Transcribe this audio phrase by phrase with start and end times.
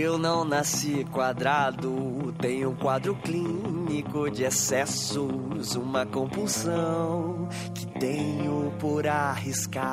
[0.00, 9.06] Eu não nasci quadrado, tenho um quadro clínico de excessos, uma compulsão que tenho por
[9.06, 9.90] arriscar.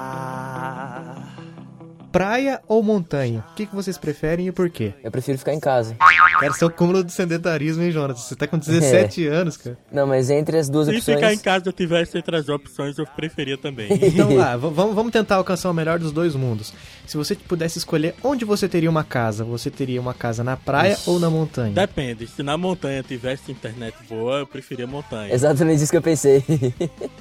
[2.10, 3.44] Praia ou montanha?
[3.52, 4.94] O que, que vocês preferem e por quê?
[5.04, 5.98] Eu prefiro ficar em casa.
[6.40, 8.20] Cara, você é o cúmulo do sedentarismo, hein, Jonas?
[8.20, 9.78] Você tá com 17 anos, cara.
[9.92, 11.16] Não, mas entre as duas Se opções.
[11.18, 13.88] ficar em casa eu tivesse entre as opções, eu preferia também.
[14.18, 16.74] Então lá, vamos tentar alcançar o melhor dos dois mundos.
[17.06, 20.98] Se você pudesse escolher onde você teria uma casa, você teria uma casa na praia
[21.06, 21.74] ou na montanha?
[21.74, 25.34] Depende, se na montanha tivesse internet boa, eu preferia montanha.
[25.34, 26.44] Exatamente isso que eu pensei.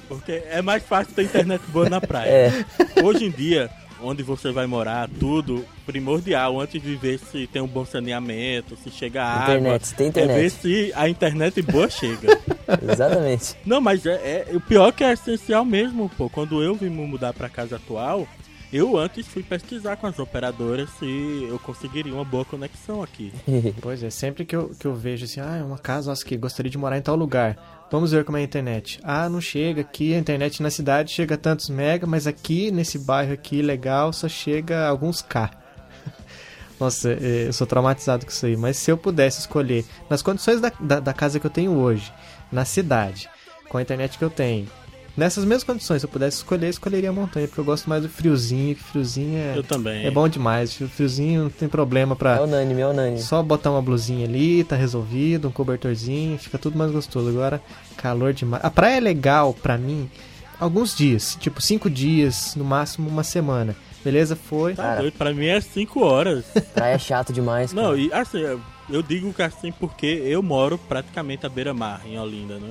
[0.07, 2.29] Porque é mais fácil ter internet boa na praia.
[2.29, 2.65] É.
[3.03, 3.69] Hoje em dia,
[4.01, 8.89] onde você vai morar, tudo primordial antes de ver se tem um bom saneamento, se
[8.91, 9.55] chega água.
[9.55, 10.37] Internet, se tem internet.
[10.37, 12.39] É ver se a internet boa chega.
[12.91, 13.55] Exatamente.
[13.65, 16.29] Não, mas é, é- o pior que é essencial mesmo, pô.
[16.29, 18.27] Quando eu vim mudar pra casa atual,
[18.71, 23.31] eu antes fui pesquisar com as operadoras se eu conseguiria uma boa conexão aqui.
[23.81, 26.35] Pois é, sempre que eu, que eu vejo assim, ah, é uma casa, nossa, que
[26.35, 27.57] gostaria de morar em tal lugar.
[27.89, 28.99] Vamos ver como é a internet.
[29.01, 32.99] Ah, não chega aqui, a internet na cidade chega a tantos mega, mas aqui, nesse
[32.99, 35.49] bairro aqui, legal, só chega alguns K.
[36.79, 38.57] Nossa, é, eu sou traumatizado com isso aí.
[38.57, 42.11] Mas se eu pudesse escolher, nas condições da, da, da casa que eu tenho hoje,
[42.51, 43.29] na cidade,
[43.69, 44.67] com a internet que eu tenho,
[45.17, 48.03] nessas mesmas condições, se eu pudesse escolher, eu escolheria a montanha, porque eu gosto mais
[48.03, 50.05] do friozinho, que friozinho é, Eu também.
[50.05, 50.79] é bom demais.
[50.79, 52.35] O friozinho não tem problema pra.
[52.37, 53.19] É unânime, é unânime.
[53.21, 57.27] Só botar uma blusinha ali, tá resolvido, um cobertorzinho, fica tudo mais gostoso.
[57.29, 57.61] Agora,
[57.97, 58.63] calor demais.
[58.63, 60.09] A praia é legal pra mim
[60.59, 63.75] alguns dias, tipo cinco dias, no máximo uma semana.
[64.03, 64.35] Beleza?
[64.37, 64.73] Foi.
[64.75, 65.01] Tá Cara.
[65.01, 66.45] doido, pra mim é 5 horas.
[66.73, 67.73] Praia é chato demais.
[67.73, 67.87] cara.
[67.87, 72.17] Não, e assim, eu- eu digo que assim porque eu moro praticamente à beira-mar, em
[72.17, 72.69] Olinda, né?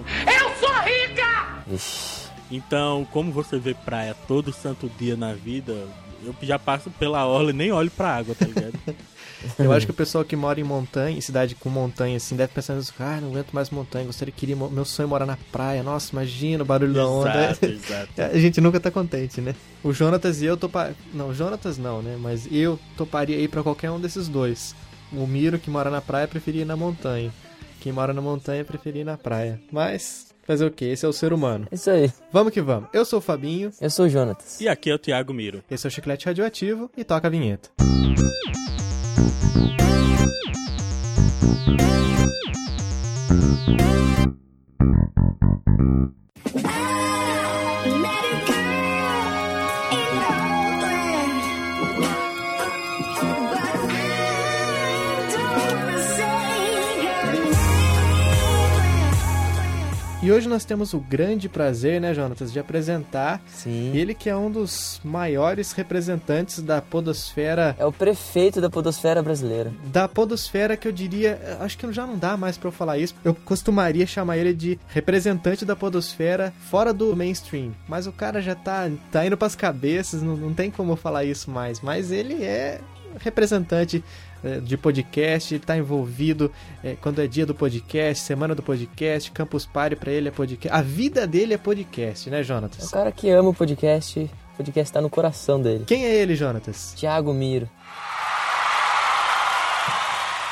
[1.71, 2.26] Ixi.
[2.51, 5.73] Então, como você vê praia todo santo dia na vida,
[6.25, 8.79] eu já passo pela orla e nem olho pra água, tá ligado?
[9.59, 12.53] Eu acho que o pessoal que mora em montanha, em cidade com montanha, assim, deve
[12.53, 15.37] pensar nisso, ah, não aguento mais montanha, gostaria que queria, meu sonho é morar na
[15.53, 15.83] praia.
[15.83, 17.51] Nossa, imagina o barulho da onda.
[17.51, 18.11] exato, exato.
[18.23, 19.55] A gente nunca tá contente, né?
[19.85, 20.95] O Jonatas e eu topar.
[21.13, 22.17] Não, o Jonatas não, né?
[22.19, 24.75] Mas eu toparia ir pra qualquer um desses dois.
[25.13, 27.33] O Miro, que mora na praia, preferia ir na montanha.
[27.81, 29.61] Quem mora na montanha, preferia ir na praia.
[29.71, 30.87] Mas, fazer o quê?
[30.87, 31.67] Esse é o ser humano.
[31.71, 32.11] Isso aí.
[32.33, 32.89] Vamos que vamos.
[32.93, 34.61] Eu sou o Fabinho, Eu sou o Jonatas.
[34.61, 35.63] E aqui é o Thiago Miro.
[35.71, 37.71] esse é o Chiclete Radioativo e toca a vinheta.
[60.27, 63.93] E hoje nós temos o grande prazer, né, Jonatas, de apresentar Sim.
[63.97, 69.73] ele que é um dos maiores representantes da podosfera É o prefeito da podosfera brasileira.
[69.85, 73.15] da podosfera que eu diria, acho que já não dá mais pra eu falar isso.
[73.25, 78.57] Eu costumaria chamar ele de representante da podosfera fora do mainstream, mas o cara já
[78.57, 82.43] tá, tá indo pras cabeças, não, não tem como eu falar isso mais, mas ele
[82.43, 82.81] é
[83.21, 84.03] representante
[84.63, 86.53] de podcast, ele tá envolvido
[86.85, 90.77] eh, quando é dia do podcast, semana do podcast, Campus Party pra ele é podcast.
[90.79, 92.91] A vida dele é podcast, né, É o Jonatas?
[92.91, 94.31] cara que ama o podcast.
[94.55, 95.85] O podcast tá no coração dele.
[95.87, 96.95] Quem é ele, Jonatas?
[96.97, 97.69] Thiago Miro.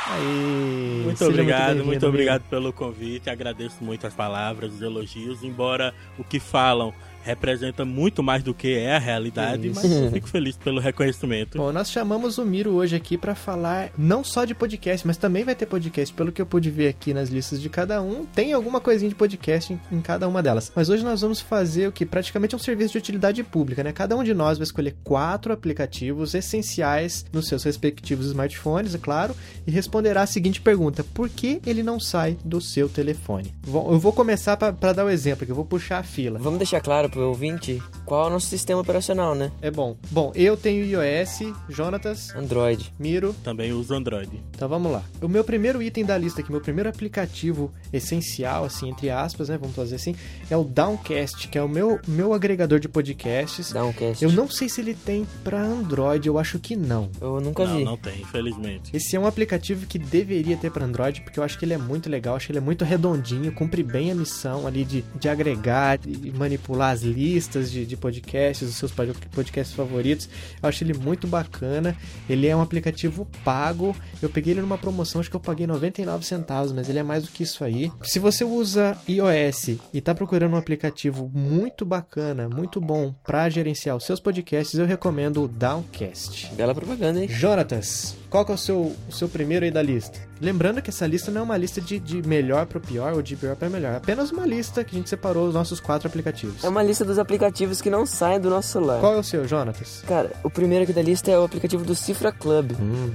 [0.07, 2.07] Aí, Muito seja obrigado, muito amigo.
[2.09, 3.31] obrigado pelo convite.
[3.31, 6.93] Agradeço muito as palavras, os elogios, embora o que falam
[7.25, 9.81] representa muito mais do que é a realidade, Isso.
[9.83, 11.57] mas eu fico feliz pelo reconhecimento.
[11.57, 15.43] Bom, nós chamamos o Miro hoje aqui pra falar não só de podcast, mas também
[15.43, 18.53] vai ter podcast, pelo que eu pude ver aqui nas listas de cada um, tem
[18.53, 20.71] alguma coisinha de podcast em, em cada uma delas.
[20.77, 23.93] Mas hoje nós vamos fazer o que praticamente é um serviço de utilidade pública, né?
[23.93, 29.35] Cada um de nós vai escolher quatro aplicativos essenciais nos seus respectivos smartphones, é claro,
[29.67, 33.55] e responderá a seguinte pergunta: por que ele não sai do seu telefone?
[33.67, 36.39] Bom, eu vou começar pra dar o exemplo, que eu vou puxar a fila.
[36.39, 39.53] Vamos deixar claro pro ouvinte qual é o nosso sistema operacional, né?
[39.63, 39.97] É bom.
[40.11, 42.93] Bom, eu tenho iOS, Jonatas, Android.
[42.99, 44.43] Miro, Também uso Android.
[44.51, 45.03] Então vamos lá.
[45.23, 49.59] O meu primeiro item da lista aqui, meu primeiro aplicativo essencial, assim, entre aspas, né?
[49.59, 50.15] Vamos fazer assim,
[50.51, 53.73] é o Downcast, que é o meu, meu agregador de podcasts.
[53.73, 54.23] Downcast.
[54.25, 57.11] Eu não sei se ele tem pra Android, eu acho que não.
[57.21, 57.85] Eu nunca Não, vi.
[57.85, 58.91] não tem, infelizmente.
[58.97, 61.79] Esse é um aplicativo que deveria ter para Android, porque eu acho que ele é
[61.79, 65.29] muito legal, acho que ele é muito redondinho, cumpre bem a missão ali de, de
[65.29, 70.29] agregar e manipular as listas de, de podcasts, os seus pod- podcasts favoritos.
[70.63, 71.97] Eu acho ele muito bacana.
[72.29, 73.95] Ele é um aplicativo pago.
[74.23, 77.25] Eu peguei ele numa promoção, acho que eu paguei 99 centavos, mas ele é mais
[77.25, 77.84] do que isso aí.
[78.03, 83.97] Se você usa iOS e tá procurando um aplicativo muito bacana, muito bom para gerenciar
[83.97, 86.53] os seus podcasts, eu recomendo o Downcast.
[86.55, 87.29] Bela propaganda, hein?
[87.29, 90.19] Jonatas, qual que é o seu, o seu primeiro aí da lista?
[90.41, 93.37] Lembrando que essa lista não é uma lista de, de melhor para pior ou de
[93.37, 93.93] pior para melhor.
[93.93, 96.65] É apenas uma lista que a gente separou os nossos quatro aplicativos.
[96.65, 99.01] É uma lista dos aplicativos que não saem do nosso celular.
[99.01, 100.03] Qual é o seu, Jonatas?
[100.07, 102.73] Cara, o primeiro aqui da lista é o aplicativo do Cifra Club,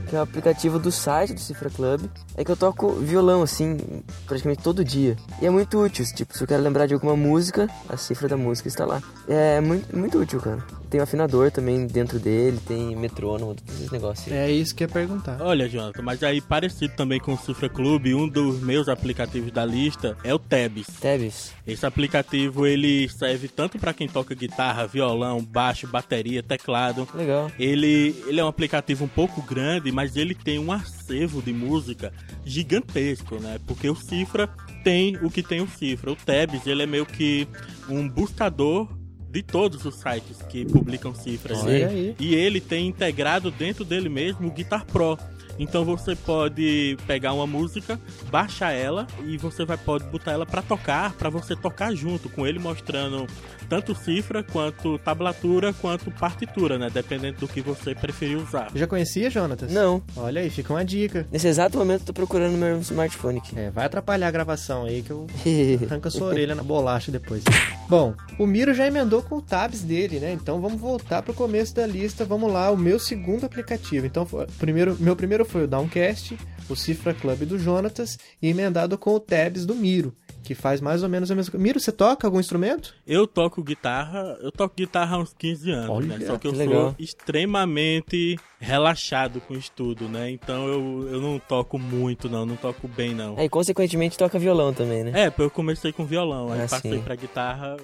[0.07, 2.06] que é o aplicativo do site do Cifra Club.
[2.38, 3.77] É que eu toco violão, assim,
[4.25, 5.16] praticamente todo dia.
[5.42, 8.38] E é muito útil, tipo, se eu quero lembrar de alguma música, a cifra da
[8.38, 9.02] música está lá.
[9.28, 10.64] É muito, muito útil, cara.
[10.90, 14.32] Tem um afinador também dentro dele, tem metrônomo, todos esses negócios.
[14.32, 15.38] É isso que eu ia perguntar.
[15.40, 19.64] Olha, Jonathan, mas aí parecido também com o Cifra Club, um dos meus aplicativos da
[19.64, 20.88] lista é o Tabs.
[21.00, 21.54] Tabs.
[21.68, 27.08] Esse aplicativo ele serve tanto para quem toca guitarra, violão, baixo, bateria, teclado.
[27.14, 27.52] Legal.
[27.60, 32.12] Ele, ele é um aplicativo um pouco grande, mas ele tem um acervo de música
[32.46, 33.60] gigantesco, né?
[33.66, 34.48] Porque o Cifra
[34.84, 36.12] tem o que tem o Cifra.
[36.12, 37.48] O Tabs, ele é meio que
[37.90, 38.88] um buscador
[39.30, 41.64] de todos os sites que publicam cifras.
[41.64, 42.16] Olha aí.
[42.20, 45.18] E ele tem integrado dentro dele mesmo o Guitar Pro.
[45.60, 48.00] Então você pode pegar uma música,
[48.32, 52.48] baixar ela e você vai pode botar ela para tocar, para você tocar junto com
[52.48, 53.28] ele mostrando
[53.68, 58.72] tanto cifra quanto tablatura quanto partitura, né, dependendo do que você preferir usar.
[58.74, 59.72] Já conhecia, Jonatas?
[59.72, 60.02] Não.
[60.16, 61.28] Olha aí, fica uma dica.
[61.32, 63.60] Nesse exato momento eu tô procurando meu smartphone aqui.
[63.60, 65.28] É, vai atrapalhar a gravação aí que eu
[65.86, 67.44] arranco sua orelha na bolacha depois.
[67.90, 70.32] Bom, o Miro já emendou com o Tabs dele, né?
[70.32, 72.24] Então vamos voltar pro começo da lista.
[72.24, 74.06] Vamos lá, o meu segundo aplicativo.
[74.06, 74.28] Então,
[74.58, 76.38] primeiro, meu primeiro foi o Downcast,
[76.69, 80.13] o Cifra Club do Jonatas e emendado com o Tabs do Miro,
[80.44, 81.63] que faz mais ou menos a mesma coisa.
[81.63, 82.94] Miro, você toca algum instrumento?
[83.07, 86.25] Eu toco guitarra, eu toco guitarra há uns 15 anos, Olha, né?
[86.25, 86.95] Só que eu que sou legal.
[87.00, 90.30] extremamente relaxado com o estudo, né?
[90.30, 93.38] Então eu, eu não toco muito, não, não toco bem, não.
[93.38, 95.12] Aí, consequentemente, toca violão também, né?
[95.16, 97.01] É, porque eu comecei com violão, aí Ah, passei sim.
[97.01, 97.77] pra guitarra.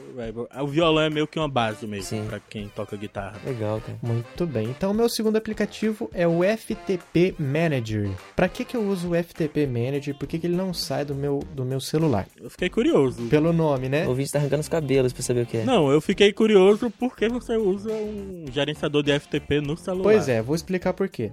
[0.52, 2.26] é, O violão é meio que uma base mesmo Sim.
[2.28, 3.40] pra quem toca guitarra.
[3.46, 3.98] Legal, cara.
[4.02, 4.68] Muito bem.
[4.68, 8.10] Então, o meu segundo aplicativo é o FTP Manager.
[8.36, 10.16] Para que, que eu uso o FTP Manager?
[10.16, 12.28] Por que, que ele não sai do meu, do meu celular?
[12.40, 13.24] Eu fiquei curioso.
[13.24, 14.06] Pelo nome, né?
[14.06, 15.64] O ouvinte tá arrancando os cabelos pra saber o que é.
[15.64, 20.04] Não, eu fiquei curioso porque você usa um gerenciador de FTP no celular.
[20.04, 21.32] Pois é, vou explicar por quê.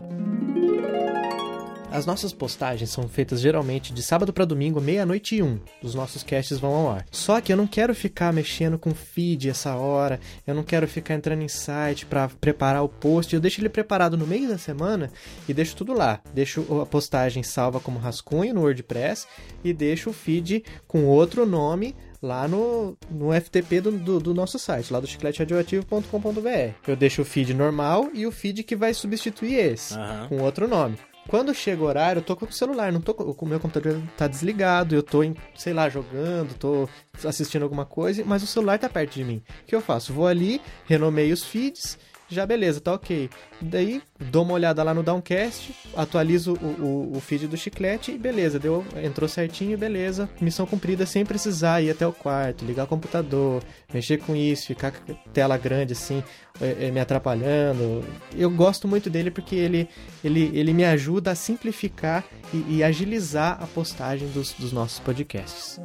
[1.93, 5.61] As nossas postagens são feitas geralmente de sábado para domingo, meia-noite e um.
[5.83, 7.07] Os nossos casts vão ao ar.
[7.11, 10.19] Só que eu não quero ficar mexendo com feed essa hora.
[10.47, 13.35] Eu não quero ficar entrando em site para preparar o post.
[13.35, 15.11] Eu deixo ele preparado no meio da semana
[15.47, 16.21] e deixo tudo lá.
[16.33, 19.27] Deixo a postagem salva como rascunho no WordPress
[19.63, 24.59] e deixo o feed com outro nome lá no, no FTP do, do, do nosso
[24.59, 26.75] site, lá do chicleteradioativo.com.br.
[26.87, 30.29] Eu deixo o feed normal e o feed que vai substituir esse, Aham.
[30.29, 30.97] com outro nome.
[31.29, 34.27] Quando chega o horário, eu tô com o celular, não tô o meu computador tá
[34.27, 36.89] desligado, eu tô, em, sei lá, jogando, tô
[37.25, 39.43] assistindo alguma coisa, mas o celular tá perto de mim.
[39.63, 40.13] O que eu faço?
[40.13, 41.99] Vou ali, renomeio os feeds,
[42.35, 43.29] já beleza, tá ok.
[43.61, 48.19] Daí dou uma olhada lá no Downcast, atualizo o, o, o feed do chiclete e
[48.19, 50.29] beleza, deu, entrou certinho, beleza.
[50.41, 53.63] Missão cumprida sem precisar ir até o quarto, ligar o computador,
[53.93, 56.23] mexer com isso, ficar com tela grande assim,
[56.61, 58.05] é, é, me atrapalhando.
[58.37, 59.89] Eu gosto muito dele porque ele,
[60.23, 65.81] ele, ele me ajuda a simplificar e, e agilizar a postagem dos, dos nossos podcasts.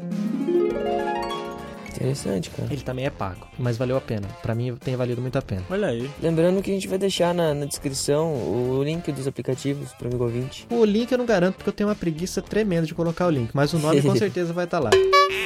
[1.97, 2.71] Interessante, cara.
[2.71, 4.27] Ele também é pago, mas valeu a pena.
[4.41, 5.63] Pra mim tem valido muito a pena.
[5.69, 6.09] Olha aí.
[6.21, 10.23] Lembrando que a gente vai deixar na, na descrição o link dos aplicativos pro amigo
[10.23, 10.65] ouvinte.
[10.69, 13.49] O link eu não garanto porque eu tenho uma preguiça tremenda de colocar o link,
[13.53, 14.91] mas o nome com certeza vai estar lá.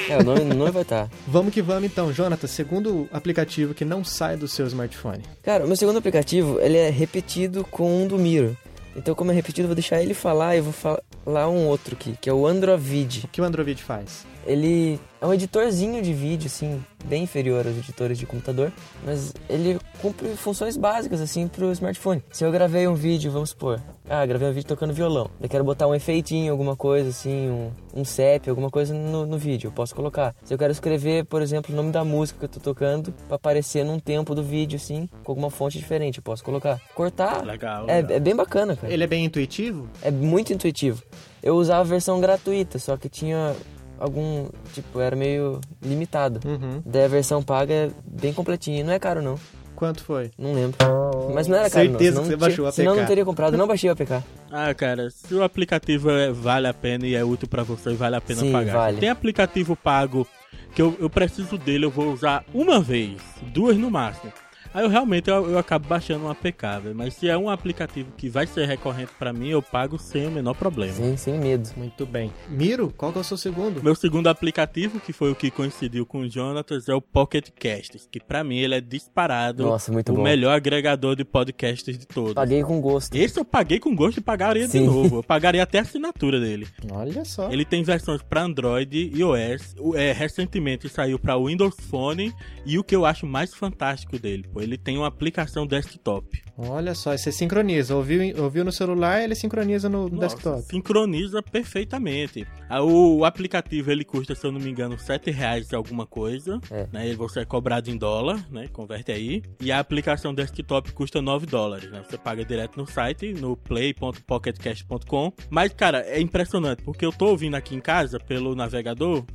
[0.09, 1.09] É, o nome, o nome vai estar.
[1.27, 2.47] Vamos que vamos então, Jonathan.
[2.47, 5.23] Segundo aplicativo que não sai do seu smartphone.
[5.41, 8.57] Cara, o meu segundo aplicativo, ele é repetido com um do Miro.
[8.95, 11.95] Então, como é repetido, eu vou deixar ele falar e eu vou falar um outro
[11.95, 13.23] aqui, que é o Androvid.
[13.23, 14.25] O que o Android faz?
[14.45, 18.71] Ele é um editorzinho de vídeo, assim, bem inferior aos editores de computador,
[19.05, 22.24] mas ele cumpre funções básicas, assim, pro smartphone.
[22.31, 23.79] Se eu gravei um vídeo, vamos supor,
[24.10, 27.71] ah, gravei um vídeo tocando violão, eu quero botar um efeitinho, alguma coisa, assim, um,
[27.93, 30.36] um CEP, alguma coisa no, no vídeo, eu posso colocar.
[30.43, 33.36] Se eu quero escrever, por exemplo, o nome da música que eu tô tocando, pra
[33.36, 36.81] aparecer num tempo do vídeo, assim, com alguma fonte diferente, eu posso colocar.
[36.95, 37.86] Cortar Legal.
[37.88, 38.17] é, legal.
[38.17, 38.91] é bem bacana, cara.
[38.91, 39.88] Ele é bem intuitivo?
[40.01, 41.03] É muito intuitivo.
[41.43, 43.55] Eu usava a versão gratuita, só que tinha
[44.01, 44.48] algum.
[44.74, 46.39] Tipo, era meio limitado.
[46.48, 46.81] Uhum.
[46.86, 48.79] Daí a versão paga é bem completinha.
[48.79, 49.36] E Não é caro, não.
[49.75, 50.29] Quanto foi?
[50.38, 50.77] Não lembro.
[51.34, 51.91] Mas não era caro, não.
[52.00, 52.75] Certeza Senão que você não baixou o APK.
[52.75, 53.53] Senão eu não teria comprado.
[53.53, 54.24] Eu não baixei o APK.
[54.51, 58.15] Ah, cara, se o aplicativo é- vale a pena e é útil pra você, vale
[58.15, 58.74] a pena Sim, pagar.
[58.74, 58.98] vale.
[59.00, 60.27] Tem aplicativo pago
[60.75, 63.20] que eu, eu preciso dele, eu vou usar uma vez,
[63.51, 64.31] duas no máximo.
[64.73, 66.95] Aí eu realmente eu, eu acabo baixando um APK, véio.
[66.95, 70.31] mas se é um aplicativo que vai ser recorrente para mim, eu pago sem o
[70.31, 70.93] menor problema.
[70.93, 71.69] Sim, sem medo.
[71.75, 72.31] Muito bem.
[72.49, 73.83] Miro, qual que é o seu segundo?
[73.83, 78.07] Meu segundo aplicativo, que foi o que coincidiu com o Jonatas, é o Pocket Casts,
[78.09, 80.23] que para mim ele é disparado Nossa, muito o bom.
[80.23, 82.33] melhor agregador de podcasts de todos.
[82.33, 83.15] Paguei com gosto.
[83.15, 84.81] Esse eu paguei com gosto e pagaria Sim.
[84.81, 85.17] de novo.
[85.17, 86.67] Eu pagaria até a assinatura dele.
[86.91, 87.51] Olha só.
[87.51, 89.75] Ele tem versões para Android e iOS.
[89.95, 92.33] É, recentemente saiu para Windows Phone
[92.65, 96.41] e o que eu acho mais fantástico dele, pô, ele tem uma aplicação desktop.
[96.57, 97.95] Olha só, você sincroniza.
[97.95, 100.61] Ouviu, ouviu no celular, ele sincroniza no Nossa, desktop.
[100.63, 102.47] Sincroniza perfeitamente.
[102.83, 106.59] O, aplicativo ele custa, se eu não me engano, 7 reais alguma coisa.
[106.69, 106.87] É.
[106.91, 107.13] Né?
[107.15, 108.67] Você é cobrado em dólar, né?
[108.71, 109.41] Converte aí.
[109.59, 112.03] E a aplicação desktop custa 9 dólares, né?
[112.07, 115.33] Você paga direto no site, no play.pocketcast.com.
[115.49, 119.25] Mas, cara, é impressionante, porque eu tô ouvindo aqui em casa pelo navegador,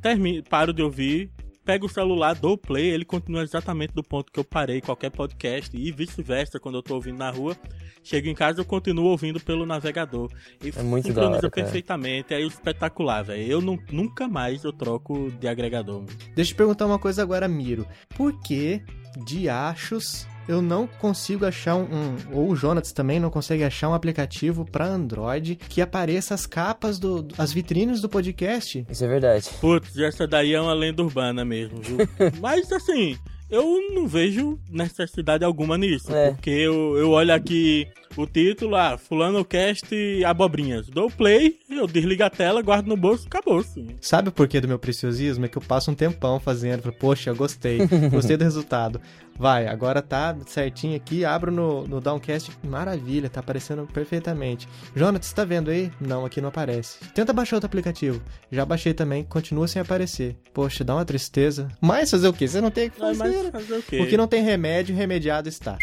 [0.00, 1.30] termino, paro de ouvir,
[1.64, 5.10] pego o celular, dou o play, ele continua exatamente do ponto que eu parei qualquer
[5.10, 7.56] podcast e vice-versa quando eu tô ouvindo na rua.
[8.02, 10.30] Chego em casa, eu continuo ouvindo pelo navegador.
[10.62, 11.50] E É muito da sincroniza hora, cara.
[11.50, 12.34] perfeitamente.
[12.34, 13.42] É espetacular, velho.
[13.50, 16.04] Eu nu- nunca mais eu troco de agregador.
[16.34, 17.86] Deixa eu te perguntar uma coisa agora, Miro.
[18.14, 18.82] Por que
[19.24, 23.88] de achos eu não consigo achar um, um- ou o Jonas também não consegue achar
[23.88, 28.86] um aplicativo para Android que apareça as capas do, do- as vitrines do podcast?
[28.88, 29.48] Isso é verdade.
[29.60, 31.98] Putz, essa daí é uma lenda urbana mesmo, viu?
[32.40, 33.16] Mas assim,
[33.50, 36.14] eu não vejo necessidade alguma nisso.
[36.14, 36.30] É.
[36.32, 37.86] Porque eu, eu olho aqui
[38.16, 39.94] o título, ah, Fulano Cast
[40.24, 40.88] Abobrinhas.
[40.88, 43.88] Dou play, eu desligo a tela, guardo no bolso, acabou sim.
[44.00, 45.44] Sabe o porquê do meu preciosismo?
[45.44, 46.82] É que eu passo um tempão fazendo.
[46.82, 47.78] Falo, Poxa, eu gostei.
[48.10, 49.00] Gostei do resultado.
[49.36, 51.24] Vai, agora tá certinho aqui.
[51.24, 52.52] Abro no, no Downcast.
[52.62, 54.68] Maravilha, tá aparecendo perfeitamente.
[54.94, 55.90] Jonathan, você tá vendo aí?
[56.00, 56.98] Não, aqui não aparece.
[57.14, 58.22] Tenta baixar outro aplicativo.
[58.50, 60.36] Já baixei também, continua sem aparecer.
[60.52, 61.68] Poxa, dá uma tristeza.
[61.80, 62.46] Mas fazer o quê?
[62.46, 63.18] Você não tem o que fazer.
[63.18, 63.50] mas né?
[63.50, 64.00] fazer o quê?
[64.00, 65.76] O que não tem remédio, remediado está.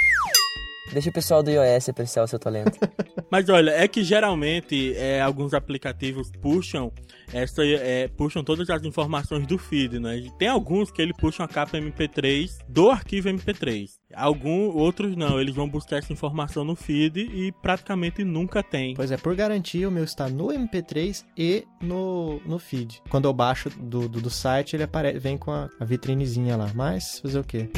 [0.91, 2.77] Deixa o pessoal do iOS apreciar o seu talento.
[3.31, 6.91] Mas olha, é que geralmente é, alguns aplicativos puxam
[7.33, 10.21] essa, é, puxam todas as informações do feed, né?
[10.37, 13.89] Tem alguns que ele puxam a capa MP3 do arquivo MP3.
[14.13, 18.93] Alguns outros não, eles vão buscar essa informação no feed e praticamente nunca tem.
[18.93, 23.01] Pois é, por garantia, o meu está no MP3 e no, no feed.
[23.09, 25.17] Quando eu baixo do, do, do site, ele apare...
[25.17, 26.69] vem com a, a vitrinezinha lá.
[26.75, 27.69] Mas, fazer o quê?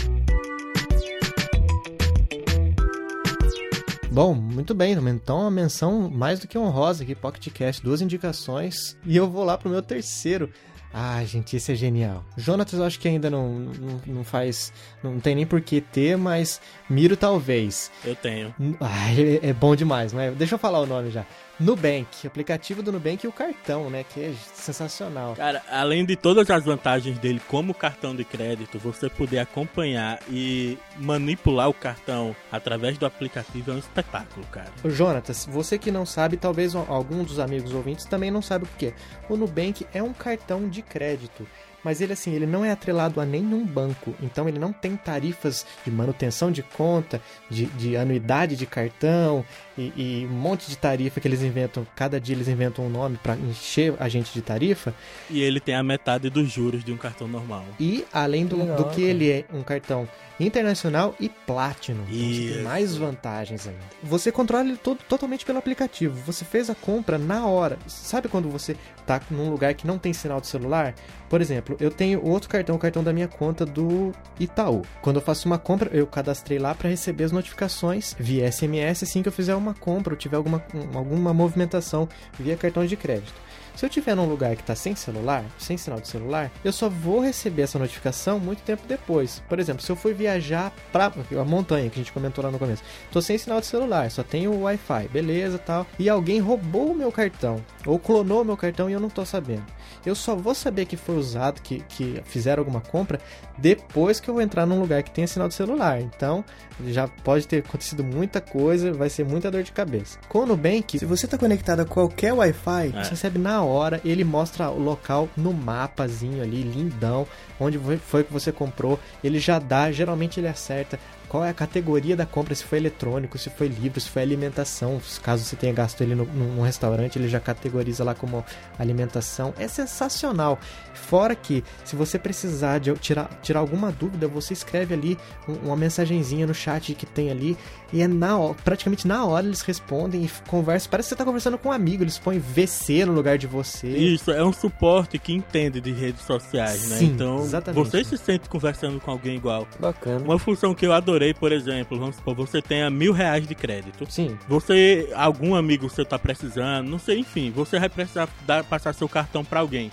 [4.13, 9.17] Bom, muito bem, então uma menção mais do que honrosa aqui, PocketCast, duas indicações, e
[9.17, 10.51] eu vou lá pro meu terceiro.
[10.93, 12.23] Ah, gente, esse é genial.
[12.37, 14.71] Jonatas eu acho que ainda não, não, não faz,
[15.03, 17.89] não tem nem por que ter, mas Miro talvez.
[18.05, 18.53] Eu tenho.
[18.79, 21.25] Ah, é, é bom demais, mas deixa eu falar o nome já.
[21.63, 25.33] Nubank, aplicativo do Nubank e o cartão, né, que é sensacional.
[25.33, 30.77] Cara, além de todas as vantagens dele como cartão de crédito, você poder acompanhar e
[30.97, 34.71] manipular o cartão através do aplicativo é um espetáculo, cara.
[34.83, 38.69] Ô, Jonatas, você que não sabe, talvez algum dos amigos ouvintes também não sabe o
[38.77, 38.93] que é.
[39.29, 41.47] O Nubank é um cartão de crédito.
[41.83, 45.65] Mas ele assim, ele não é atrelado a nenhum banco, então ele não tem tarifas
[45.83, 49.45] de manutenção de conta, de, de anuidade de cartão
[49.77, 51.85] e, e um monte de tarifa que eles inventam.
[51.95, 54.93] Cada dia eles inventam um nome para encher a gente de tarifa.
[55.29, 57.65] E ele tem a metade dos juros de um cartão normal.
[57.79, 59.07] E além do, Legal, do que cara.
[59.07, 60.07] ele é um cartão
[60.39, 62.03] internacional e Platinum.
[62.03, 62.63] Então você tem Isso.
[62.63, 63.81] mais vantagens ainda.
[64.01, 66.15] Você controla ele todo, totalmente pelo aplicativo.
[66.25, 67.77] Você fez a compra na hora.
[67.87, 68.75] Sabe quando você
[69.05, 70.95] tá num lugar que não tem sinal de celular?
[71.29, 74.81] Por exemplo, eu tenho outro cartão, o cartão da minha conta do Itaú.
[75.01, 79.21] Quando eu faço uma compra, eu cadastrei lá para receber as notificações via SMS assim
[79.21, 82.07] que eu fizer uma compra ou tiver alguma, um- alguma movimentação
[82.39, 83.33] via cartão de crédito.
[83.75, 86.87] Se eu estiver num lugar que está sem celular, sem sinal de celular, eu só
[86.87, 89.41] vou receber essa notificação muito tempo depois.
[89.49, 92.59] Por exemplo, se eu for viajar para a montanha que a gente comentou lá no
[92.59, 96.91] começo, tô sem sinal de celular, só tenho o Wi-Fi, beleza, tal, e alguém roubou
[96.91, 99.65] o meu cartão ou clonou o meu cartão e eu não tô sabendo.
[100.05, 103.19] Eu só vou saber que foi usado, que, que fizeram alguma compra
[103.57, 106.01] depois que eu entrar num lugar que tenha sinal de celular.
[106.01, 106.43] Então,
[106.87, 110.17] já pode ter acontecido muita coisa, vai ser muita dor de cabeça.
[110.27, 113.03] Com o Nubank, se você está conectado a qualquer Wi-Fi, É.
[113.03, 117.27] você recebe na hora, ele mostra o local no mapazinho ali, lindão,
[117.59, 118.99] onde foi- foi que você comprou.
[119.23, 120.99] Ele já dá, geralmente ele acerta
[121.33, 125.01] qual é a categoria da compra, se foi eletrônico, se foi livro, se foi alimentação.
[125.23, 128.45] Caso você tenha gasto ele no, num restaurante, ele já categoriza lá como
[128.77, 129.51] alimentação.
[129.57, 130.59] É sensacional.
[130.93, 135.17] Fora que, se você precisar de tirar, tirar alguma dúvida, você escreve ali
[135.63, 137.57] uma mensagenzinha no chat que tem ali
[137.93, 138.33] e é na
[138.65, 140.89] praticamente na hora eles respondem e conversam.
[140.89, 143.87] Parece que você tá conversando com um amigo, eles põem VC no lugar de você.
[143.87, 146.97] Isso, é um suporte que entende de redes sociais, né?
[146.97, 147.85] Sim, então, exatamente.
[147.85, 149.67] você se sente conversando com alguém igual.
[149.79, 150.25] Bacana.
[150.25, 154.07] Uma função que eu adorei, por exemplo, vamos supor, você tenha mil reais de crédito.
[154.09, 154.35] Sim.
[154.47, 159.07] Você, algum amigo seu tá precisando, não sei, enfim, você vai precisar dar, passar seu
[159.07, 159.91] cartão para alguém.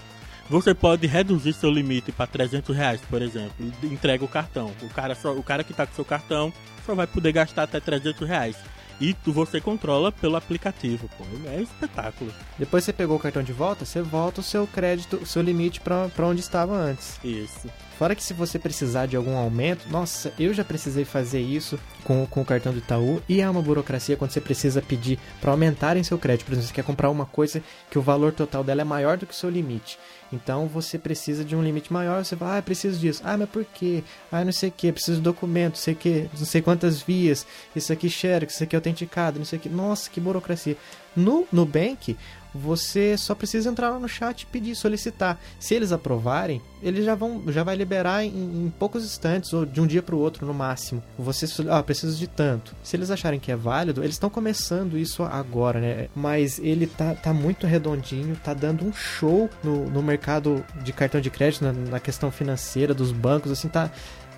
[0.49, 3.52] Você pode reduzir seu limite para 300 reais, por exemplo,
[3.84, 4.72] entrega o cartão.
[4.82, 6.50] O cara, só, o cara que tá com seu cartão
[6.87, 8.56] só vai poder gastar até 300 reais.
[9.00, 11.25] E tu, você controla pelo aplicativo, pô.
[11.49, 12.33] É espetáculo.
[12.59, 15.80] Depois você pegou o cartão de volta, você volta o seu crédito, o seu limite
[15.80, 17.19] para onde estava antes.
[17.25, 17.69] Isso.
[18.00, 22.26] Fora que se você precisar de algum aumento, nossa, eu já precisei fazer isso com,
[22.26, 26.02] com o cartão do Itaú e é uma burocracia quando você precisa pedir para aumentarem
[26.02, 26.47] seu crédito.
[26.47, 29.26] Por exemplo, você quer comprar uma coisa que o valor total dela é maior do
[29.26, 29.99] que o seu limite.
[30.32, 33.22] Então você precisa de um limite maior, você fala, ah, preciso disso.
[33.25, 34.02] Ah, mas por quê?
[34.30, 37.92] Ah, não sei o que, preciso de documento, sei que, não sei quantas vias, isso
[37.92, 39.68] aqui xerox, isso aqui é autenticado, não sei o que.
[39.68, 40.76] Nossa, que burocracia.
[41.16, 42.16] No Nubank,
[42.54, 45.38] você só precisa entrar lá no chat e pedir, solicitar.
[45.59, 49.80] Se eles aprovarem, eles já vão, já vai liberar em, em poucos instantes ou de
[49.80, 51.02] um dia para o outro no máximo.
[51.19, 51.85] Você, ah,
[52.16, 52.75] de tanto.
[52.83, 56.09] Se eles acharem que é válido, eles estão começando isso agora, né?
[56.14, 61.21] Mas ele tá, tá muito redondinho, tá dando um show no, no mercado de cartão
[61.21, 63.90] de crédito, na, na questão financeira dos bancos, assim, tá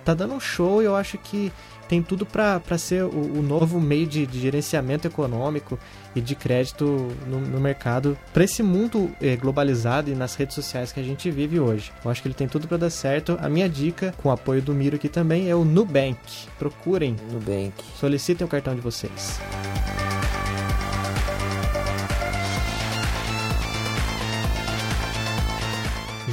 [0.03, 1.51] tá dando um show e eu acho que
[1.87, 5.77] tem tudo para ser o, o, novo meio de, de, gerenciamento econômico
[6.15, 10.91] e de crédito no, no mercado para esse mundo é, globalizado e nas redes sociais
[10.91, 11.91] que a gente vive hoje.
[12.03, 13.37] Eu acho que ele tem tudo para dar certo.
[13.41, 16.17] A minha dica, com o apoio do Miro aqui também, é o Nubank.
[16.57, 17.15] Procurem.
[17.31, 17.73] Nubank.
[17.99, 19.39] Solicitem o cartão de vocês.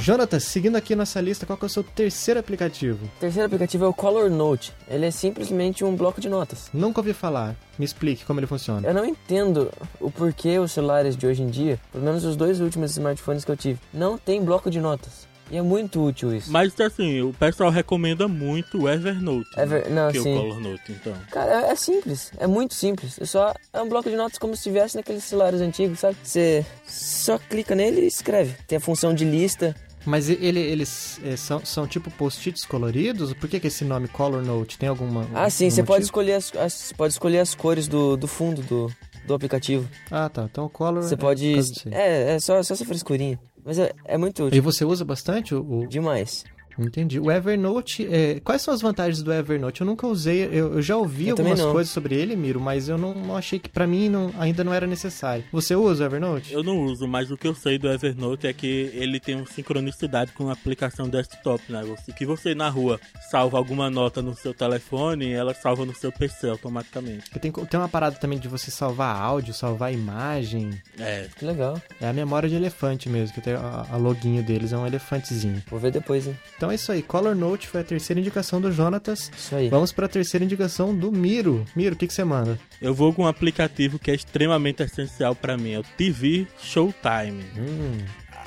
[0.01, 3.05] Jonatas, seguindo aqui nossa lista, qual é o seu terceiro aplicativo?
[3.05, 4.73] O terceiro aplicativo é o Color Note.
[4.87, 6.71] Ele é simplesmente um bloco de notas.
[6.73, 7.55] Nunca ouvi falar.
[7.77, 8.87] Me explique como ele funciona.
[8.87, 12.59] Eu não entendo o porquê os celulares de hoje em dia, pelo menos os dois
[12.59, 15.29] últimos smartphones que eu tive, não tem bloco de notas.
[15.51, 16.51] E é muito útil isso.
[16.51, 19.49] Mas assim, o pessoal recomenda muito o Evernote.
[19.55, 19.87] Ever...
[19.87, 20.01] Né?
[20.01, 20.33] Não, que sim.
[20.33, 21.13] é o Color Note, então.
[21.29, 22.31] Cara, é, é simples.
[22.39, 23.19] É muito simples.
[23.21, 26.17] É só é um bloco de notas como se estivesse naqueles celulares antigos, sabe?
[26.23, 28.55] Você só clica nele e escreve.
[28.65, 29.75] Tem a função de lista.
[30.05, 33.33] Mas ele, eles é, são, são tipo post-its coloridos?
[33.33, 34.77] Por que, que esse nome Color Note?
[34.77, 35.27] Tem alguma.
[35.33, 38.91] Ah, sim, você pode escolher as, as, pode escolher as cores do, do fundo do,
[39.25, 39.87] do aplicativo.
[40.09, 40.47] Ah, tá.
[40.49, 41.03] Então o Color.
[41.03, 41.53] Você pode.
[41.91, 43.39] É, é só, só essa frescurinha.
[43.63, 44.57] Mas é, é muito útil.
[44.57, 45.85] E você usa bastante o...
[45.87, 46.43] Demais.
[46.77, 47.19] Entendi.
[47.19, 48.39] O Evernote, é...
[48.39, 49.81] quais são as vantagens do Evernote?
[49.81, 52.97] Eu nunca usei, eu, eu já ouvi eu algumas coisas sobre ele, Miro, mas eu
[52.97, 55.43] não, não achei que para mim não, ainda não era necessário.
[55.51, 56.53] Você usa o Evernote?
[56.53, 59.45] Eu não uso, mas o que eu sei do Evernote é que ele tem uma
[59.45, 61.83] sincronicidade com a aplicação desktop, né?
[61.83, 66.11] Você, que você na rua salva alguma nota no seu telefone, ela salva no seu
[66.11, 67.29] PC automaticamente.
[67.39, 70.71] Tem, tem uma parada também de você salvar áudio, salvar imagem.
[70.99, 71.27] É.
[71.37, 71.81] Que legal.
[71.99, 75.61] É a memória de elefante mesmo, que tem a, a loginho deles, é um elefantezinho.
[75.69, 76.37] Vou ver depois, hein?
[76.61, 77.01] Então é isso aí.
[77.01, 79.31] Color Note foi a terceira indicação do Jonatas.
[79.35, 79.67] Isso aí.
[79.67, 81.65] Vamos para a terceira indicação do Miro.
[81.75, 82.59] Miro, o que, que você manda?
[82.79, 85.71] Eu vou com um aplicativo que é extremamente essencial para mim.
[85.71, 87.43] É o TV Showtime.
[87.57, 87.97] Hum.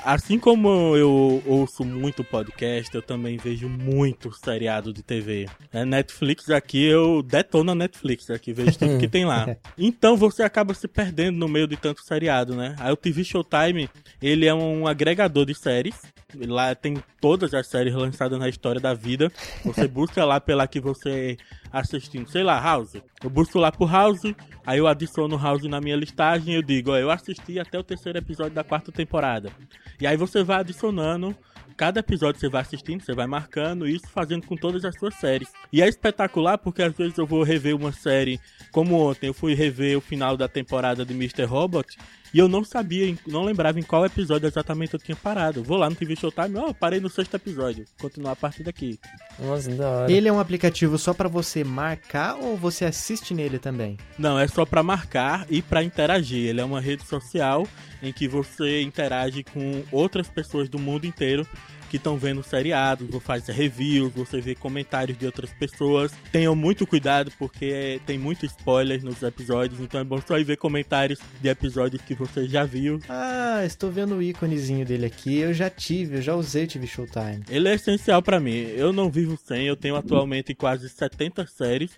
[0.05, 5.49] Assim como eu ouço muito podcast, eu também vejo muito seriado de TV.
[5.73, 9.57] É Netflix aqui, eu detono a Netflix aqui, vejo tudo que tem lá.
[9.75, 12.75] Então você acaba se perdendo no meio de tanto seriado, né?
[12.77, 13.89] Aí o TV Showtime,
[14.21, 15.95] ele é um agregador de séries.
[16.35, 19.31] Lá tem todas as séries lançadas na história da vida.
[19.63, 21.35] Você busca lá pela que você
[21.79, 22.95] assistindo, sei lá, House.
[23.23, 24.33] Eu busco lá por House,
[24.65, 27.83] aí eu adiciono House na minha listagem e eu digo, ó, eu assisti até o
[27.83, 29.51] terceiro episódio da quarta temporada.
[29.99, 31.35] E aí você vai adicionando
[31.75, 35.51] cada episódio você vai assistindo, você vai marcando, isso fazendo com todas as suas séries.
[35.71, 38.39] E é espetacular porque às vezes eu vou rever uma série,
[38.71, 41.43] como ontem eu fui rever o final da temporada de Mr.
[41.43, 41.97] Robot,
[42.35, 45.63] e eu não sabia, não lembrava em qual episódio exatamente eu tinha parado.
[45.63, 47.85] Vou lá no TV Showtime, ó, oh, parei no sexto episódio.
[47.97, 48.99] Continuar a partir daqui.
[49.39, 50.11] Nossa, da hora.
[50.11, 53.97] Ele é um aplicativo só para você marcar ou você assiste nele também?
[54.19, 56.49] Não, é só para marcar e para interagir.
[56.49, 57.65] Ele é uma rede social
[58.03, 61.47] em que você interage com outras pessoas do mundo inteiro
[61.89, 66.11] que estão vendo seriados, ou faz reviews, você vê comentários de outras pessoas.
[66.31, 70.57] Tenham muito cuidado porque tem muito spoiler nos episódios, então é bom só ir ver
[70.57, 72.99] comentários de episódios que você já viu.
[73.09, 75.37] Ah, estou vendo o íconezinho dele aqui.
[75.37, 77.43] Eu já tive, eu já usei TV Showtime.
[77.49, 78.55] Ele é essencial para mim.
[78.75, 81.91] Eu não vivo sem, eu tenho atualmente quase 70 séries.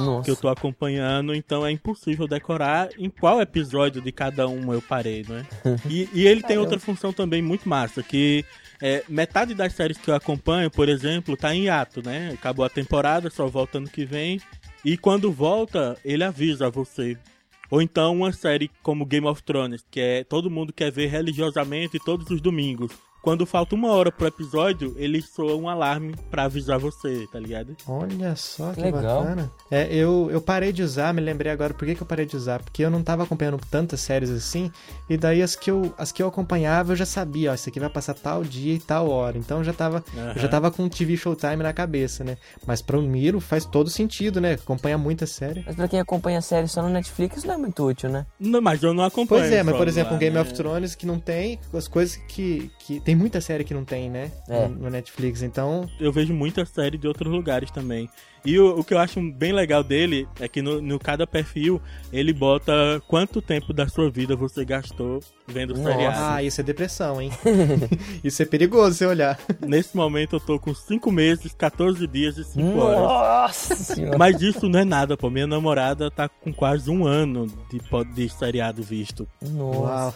[0.00, 0.24] Nossa.
[0.24, 4.82] que eu tô acompanhando, então é impossível decorar em qual episódio de cada um eu
[4.82, 5.46] parei, né?
[5.88, 8.44] E, e ele tem outra função também muito massa, que
[8.80, 12.30] é, metade das séries que eu acompanho, por exemplo, tá em hiato, né?
[12.32, 14.40] Acabou a temporada, só volta ano que vem.
[14.84, 17.16] E quando volta, ele avisa você.
[17.70, 21.98] Ou então uma série como Game of Thrones, que é todo mundo quer ver religiosamente
[21.98, 22.92] todos os domingos.
[23.28, 27.76] Quando falta uma hora pro episódio, ele soa um alarme pra avisar você, tá ligado?
[27.86, 29.22] Olha só que Legal.
[29.22, 29.52] bacana.
[29.70, 32.34] É, eu, eu parei de usar, me lembrei agora por que, que eu parei de
[32.34, 32.62] usar.
[32.62, 34.72] Porque eu não tava acompanhando tantas séries assim.
[35.10, 37.78] E daí as que eu, as que eu acompanhava eu já sabia, ó, isso aqui
[37.78, 39.36] vai passar tal dia e tal hora.
[39.36, 40.02] Então eu já tava,
[40.34, 42.38] eu já tava com o TV Showtime na cabeça, né?
[42.66, 44.54] Mas pra o Miro faz todo sentido, né?
[44.54, 45.62] Acompanha muita série.
[45.66, 48.24] Mas pra quem acompanha série só no Netflix não é muito útil, né?
[48.40, 49.42] Não, mas eu não acompanho.
[49.42, 50.40] Pois é, mas por exemplo, lá, um Game né?
[50.40, 53.00] of Thrones que não tem, as coisas que, que.
[53.00, 54.32] Tem muita série que não tem, né?
[54.48, 54.66] É.
[54.66, 55.42] No, Netflix.
[55.42, 58.08] Então, eu vejo muita série de outros lugares também.
[58.44, 61.82] E o, o que eu acho bem legal dele é que no, no cada perfil
[62.12, 62.72] ele bota
[63.06, 65.90] quanto tempo da sua vida você gastou vendo Nossa.
[65.90, 66.16] seriado.
[66.18, 67.30] ah, isso é depressão, hein?
[68.22, 69.38] isso é perigoso você olhar.
[69.66, 73.00] Nesse momento eu tô com 5 meses, 14 dias e 5 horas.
[73.00, 74.16] Nossa senhora.
[74.16, 75.28] Mas isso não é nada, pô.
[75.28, 77.80] Minha namorada tá com quase um ano de,
[78.14, 79.26] de seriado visto.
[79.42, 79.78] Nossa.
[79.78, 80.14] Uau.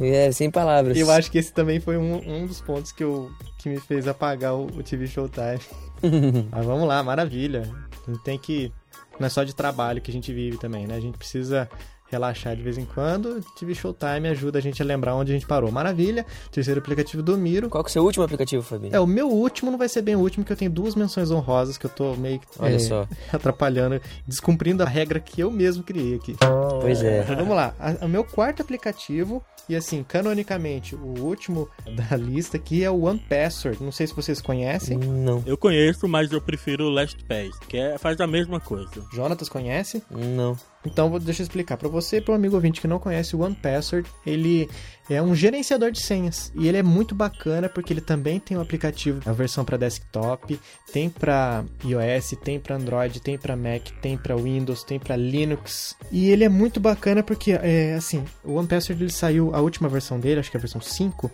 [0.00, 0.96] É, sem palavras.
[0.96, 4.06] Eu acho que esse também foi um, um dos pontos que, eu, que me fez
[4.08, 5.60] apagar o, o TV Showtime.
[6.50, 7.62] Mas vamos lá, maravilha.
[8.06, 8.72] A gente tem que.
[9.18, 10.96] Não é só de trabalho que a gente vive também, né?
[10.96, 11.68] A gente precisa
[12.10, 13.40] relaxar de vez em quando.
[13.58, 15.70] TV Showtime ajuda a gente a lembrar onde a gente parou.
[15.70, 16.24] Maravilha.
[16.50, 17.68] Terceiro aplicativo do Miro.
[17.68, 18.94] Qual que é o seu último aplicativo, Fabinho?
[18.94, 21.30] É, o meu último não vai ser bem o último, que eu tenho duas menções
[21.30, 23.06] honrosas que eu tô meio que Olha é, só.
[23.32, 26.36] atrapalhando, descumprindo a regra que eu mesmo criei aqui.
[26.80, 27.22] Pois é.
[27.22, 27.74] Então, vamos lá.
[27.78, 33.02] A- O meu quarto aplicativo, e assim, canonicamente, o último da lista aqui é o
[33.04, 33.82] One Password.
[33.82, 34.96] Não sei se vocês conhecem.
[34.98, 38.90] Não, Eu conheço, mas eu prefiro o LastPass, que é, faz a mesma coisa.
[39.12, 40.02] Jonatas conhece?
[40.10, 40.56] não.
[40.88, 43.40] Então, vou, deixa eu explicar para você para o amigo ouvinte que não conhece o
[43.40, 44.08] One Password.
[44.24, 44.68] Ele
[45.10, 48.60] é um gerenciador de senhas e ele é muito bacana porque ele também tem um
[48.60, 50.58] aplicativo, a versão para desktop,
[50.92, 55.94] tem para iOS, tem para Android, tem para Mac, tem para Windows, tem para Linux.
[56.10, 59.88] E ele é muito bacana porque, é, assim, o One Password ele saiu, a última
[59.88, 61.30] versão dele, acho que é a versão 5,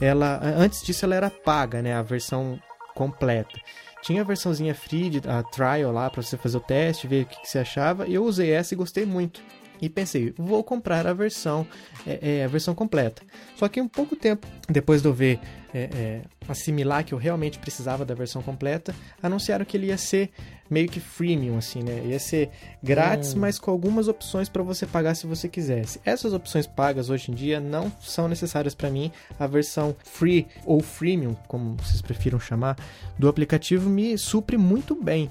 [0.00, 2.58] ela, antes disso ela era paga, né, a versão
[2.94, 3.58] completa.
[4.02, 7.26] Tinha a versãozinha free, de- a trial lá, pra você fazer o teste, ver o
[7.26, 8.06] que, que você achava.
[8.06, 9.40] E eu usei essa e gostei muito.
[9.80, 11.66] E pensei, vou comprar a versão,
[12.06, 13.22] é, é, a versão completa.
[13.56, 15.40] Só que um pouco tempo depois de eu ver,
[15.72, 20.30] é, é, assimilar que eu realmente precisava da versão completa, anunciaram que ele ia ser
[20.68, 22.02] meio que freemium, assim, né?
[22.04, 22.50] Ia ser
[22.82, 26.00] grátis, mas com algumas opções para você pagar se você quisesse.
[26.04, 29.10] Essas opções pagas hoje em dia não são necessárias para mim.
[29.38, 32.76] A versão free ou freemium, como vocês prefiram chamar,
[33.18, 35.30] do aplicativo me supre muito bem.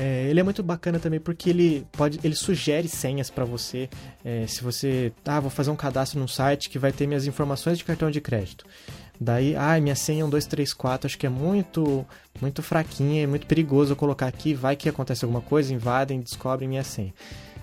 [0.00, 3.88] É, ele é muito bacana também porque ele pode, ele sugere senhas para você.
[4.24, 7.78] É, se você, ah, vou fazer um cadastro num site que vai ter minhas informações
[7.78, 8.64] de cartão de crédito.
[9.20, 12.06] Daí, ah, minha senha é 1234, acho que é muito,
[12.40, 16.68] muito fraquinha, é muito perigoso eu colocar aqui, vai que acontece alguma coisa, invadem, descobrem
[16.68, 17.12] minha senha.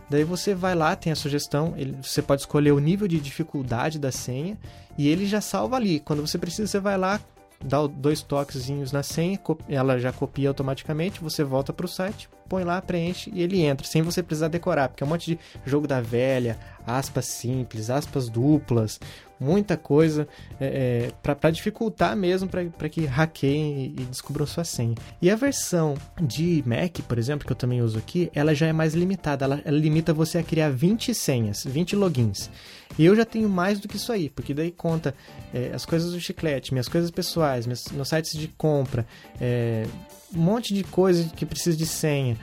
[0.10, 3.98] Daí você vai lá, tem a sugestão, ele- você pode escolher o nível de dificuldade
[3.98, 4.58] da senha
[4.98, 6.02] e ele já salva ali.
[6.02, 7.22] Quando você precisa, você vai lá,
[7.64, 12.64] dá dois toquezinhos na senha, ela já copia automaticamente, você volta para o site, põe
[12.64, 15.88] lá, preenche e ele entra, sem você precisar decorar, porque é um monte de jogo
[15.88, 19.00] da velha, aspas simples, aspas duplas,
[19.40, 20.28] muita coisa
[20.60, 24.96] é, para dificultar mesmo para que hackeiem e, e descubram sua senha.
[25.22, 28.74] E a versão de Mac, por exemplo, que eu também uso aqui, ela já é
[28.74, 32.50] mais limitada, ela, ela limita você a criar 20 senhas, 20 logins.
[32.98, 35.14] E eu já tenho mais do que isso aí, porque daí conta
[35.54, 39.06] é, as coisas do chiclete, minhas coisas pessoais, meus, meus sites de compra,
[39.40, 39.86] é,
[40.34, 42.38] um monte de coisa que precisa de senha.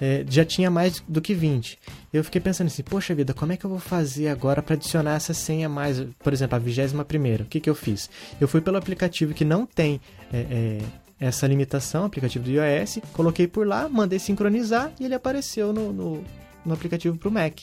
[0.00, 1.78] É, já tinha mais do que 20.
[2.12, 5.14] Eu fiquei pensando assim, poxa vida, como é que eu vou fazer agora para adicionar
[5.14, 6.02] essa senha mais?
[6.22, 7.44] Por exemplo, a vigésima primeira.
[7.44, 8.08] O que, que eu fiz?
[8.40, 10.00] Eu fui pelo aplicativo que não tem
[10.32, 10.78] é, é,
[11.20, 16.24] essa limitação, aplicativo do iOS, coloquei por lá, mandei sincronizar e ele apareceu no, no,
[16.64, 17.60] no aplicativo para o Mac.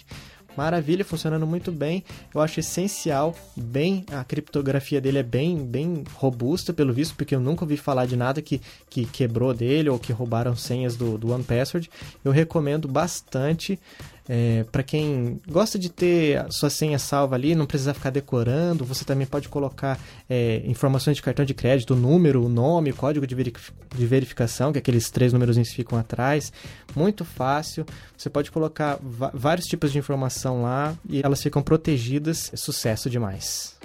[0.57, 2.03] Maravilha, funcionando muito bem.
[2.33, 7.39] Eu acho essencial, bem a criptografia dele é bem, bem robusta pelo visto, porque eu
[7.39, 11.31] nunca ouvi falar de nada que, que quebrou dele ou que roubaram senhas do, do
[11.31, 11.89] One Password.
[12.23, 13.79] Eu recomendo bastante.
[14.31, 19.03] É, para quem gosta de ter sua senha salva ali, não precisa ficar decorando, você
[19.03, 23.25] também pode colocar é, informações de cartão de crédito, o número, o nome, o código
[23.25, 26.53] de, de verificação, que aqueles três números ficam atrás.
[26.95, 27.87] Muito fácil.
[28.15, 28.99] Você pode colocar
[29.33, 32.51] vários tipos de informação lá e elas ficam protegidas.
[32.53, 33.75] É sucesso demais.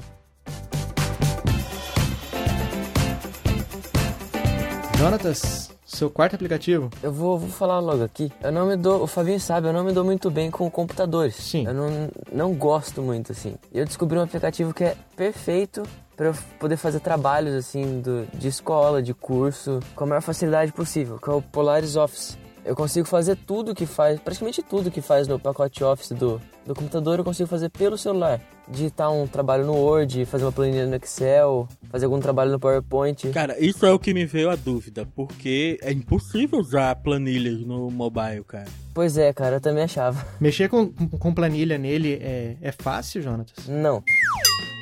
[4.99, 6.91] Jonatas, seu quarto aplicativo?
[7.03, 8.33] Eu vou, vou falar logo aqui.
[8.43, 11.37] Eu não me dou, o Fabinho sabe, eu não me dou muito bem com computadores.
[11.37, 11.67] Sim.
[11.67, 13.55] Eu não, não gosto muito, assim.
[13.73, 15.83] Eu descobri um aplicativo que é perfeito
[16.17, 20.73] para eu poder fazer trabalhos, assim, do, de escola, de curso, com a maior facilidade
[20.73, 22.39] possível, que é o Polaris Office.
[22.65, 26.75] Eu consigo fazer tudo que faz, praticamente tudo que faz no pacote Office do, do
[26.75, 28.41] computador, eu consigo fazer pelo celular.
[28.69, 33.29] Digitar um trabalho no Word, fazer uma planilha no Excel, fazer algum trabalho no PowerPoint.
[33.31, 37.91] Cara, isso é o que me veio a dúvida, porque é impossível usar planilhas no
[37.91, 38.69] mobile, cara.
[38.95, 40.25] Pois é, cara, eu também achava.
[40.41, 43.69] Mexer com, com planilha nele é, é fácil, Jonatas?
[43.69, 44.03] Não.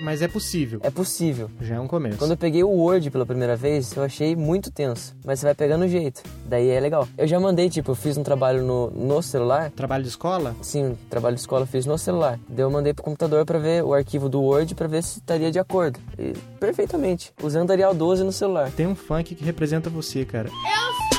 [0.02, 0.80] Mas é possível.
[0.82, 1.48] É possível.
[1.60, 2.18] Já é um começo.
[2.18, 5.14] Quando eu peguei o Word pela primeira vez, eu achei muito tenso.
[5.24, 6.22] Mas você vai pegando o jeito.
[6.44, 7.06] Daí é legal.
[7.16, 9.70] Eu já mandei, tipo, eu fiz um trabalho no, no celular.
[9.70, 10.56] Trabalho de escola?
[10.60, 12.36] Sim, trabalho de escola eu fiz no celular.
[12.48, 15.52] Daí eu mandei pro computador para ver o arquivo do Word para ver se estaria
[15.52, 16.00] de acordo.
[16.18, 17.32] E perfeitamente.
[17.40, 18.72] Usando Arial 12 no celular.
[18.72, 20.48] Tem um funk que representa você, cara.
[20.48, 21.11] Eu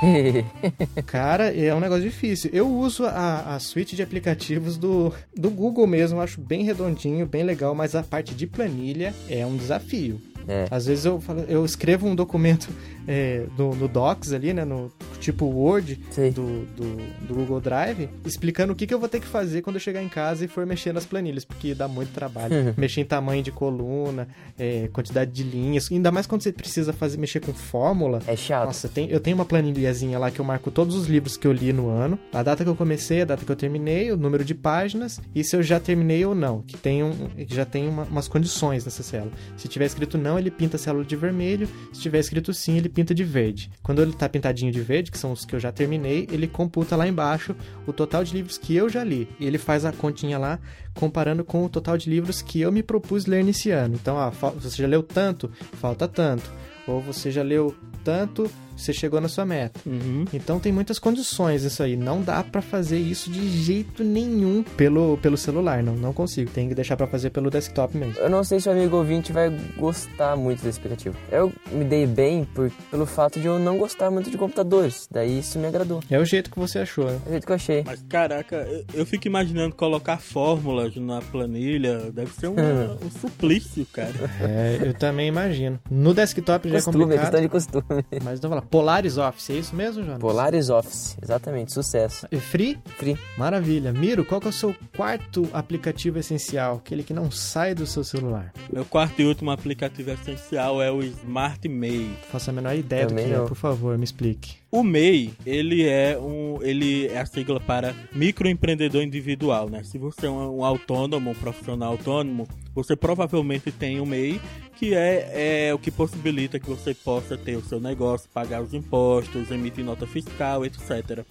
[1.06, 2.50] Cara, é um negócio difícil.
[2.52, 7.42] Eu uso a, a suite de aplicativos do, do Google mesmo, acho bem redondinho, bem
[7.42, 10.20] legal, mas a parte de planilha é um desafio.
[10.46, 10.66] É.
[10.70, 12.68] Às vezes eu, falo, eu escrevo um documento
[13.08, 14.64] é, no, no, Docs ali, né?
[14.64, 15.98] No tipo Word
[16.34, 19.76] do, do, do, Google Drive, explicando o que, que eu vou ter que fazer quando
[19.76, 22.54] eu chegar em casa e for mexer nas planilhas, porque dá muito trabalho.
[22.54, 22.74] Uhum.
[22.76, 27.16] mexer em tamanho de coluna, é, quantidade de linhas, ainda mais quando você precisa fazer,
[27.16, 28.20] mexer com fórmula.
[28.26, 28.66] É chato.
[28.66, 31.52] Nossa, tem, eu tenho uma planilhazinha lá que eu marco todos os livros que eu
[31.52, 34.44] li no ano, a data que eu comecei, a data que eu terminei, o número
[34.44, 37.88] de páginas e se eu já terminei ou não, que tem um, que já tem
[37.88, 39.32] uma, umas condições nessa célula.
[39.56, 42.88] Se tiver escrito não, ele pinta a célula de vermelho, se tiver escrito sim, ele
[42.98, 43.70] pinta de verde.
[43.80, 46.96] Quando ele tá pintadinho de verde, que são os que eu já terminei, ele computa
[46.96, 47.54] lá embaixo
[47.86, 49.28] o total de livros que eu já li.
[49.38, 50.58] E ele faz a continha lá
[50.94, 53.94] comparando com o total de livros que eu me propus ler nesse ano.
[53.94, 56.52] Então, ó, você já leu tanto, falta tanto.
[56.88, 59.80] Ou você já leu tanto, você chegou na sua meta.
[59.84, 60.24] Uhum.
[60.32, 61.96] Então tem muitas condições isso aí.
[61.96, 65.82] Não dá para fazer isso de jeito nenhum pelo, pelo celular.
[65.82, 66.50] Não, não consigo.
[66.50, 68.14] Tem que deixar para fazer pelo desktop mesmo.
[68.18, 71.16] Eu não sei se o amigo ouvinte vai gostar muito desse aplicativo.
[71.30, 75.08] Eu me dei bem por, pelo fato de eu não gostar muito de computadores.
[75.10, 76.00] Daí isso me agradou.
[76.10, 77.20] É o jeito que você achou, né?
[77.26, 77.82] É o jeito que eu achei.
[77.84, 82.10] Mas caraca, eu, eu fico imaginando colocar fórmulas na planilha.
[82.12, 82.54] Deve ser um,
[83.04, 84.14] um suplício, cara.
[84.40, 85.78] É, eu também imagino.
[85.90, 87.24] No desktop já costume, é complicado.
[87.24, 88.04] questão de costume.
[88.22, 90.20] Mas então, falar, Polaris Office, é isso mesmo, Jonas?
[90.20, 92.26] Polaris Office, exatamente, sucesso.
[92.30, 92.78] E free?
[92.96, 93.18] Free.
[93.36, 93.92] Maravilha.
[93.92, 96.76] Miro, qual que é o seu quarto aplicativo essencial?
[96.76, 98.52] Aquele que não sai do seu celular?
[98.72, 102.16] Meu quarto e último aplicativo essencial é o Smart MEI.
[102.30, 104.56] Faço a menor ideia Também do que é, por favor, me explique.
[104.70, 109.82] O MEI, ele é um, ele é a sigla para microempreendedor individual, né?
[109.82, 114.38] Se você é um, um autônomo, um profissional autônomo, você provavelmente tem o MEI,
[114.76, 118.74] que é, é o que possibilita que você possa ter o seu negócio, pagar os
[118.74, 121.24] impostos, emitir nota fiscal, etc.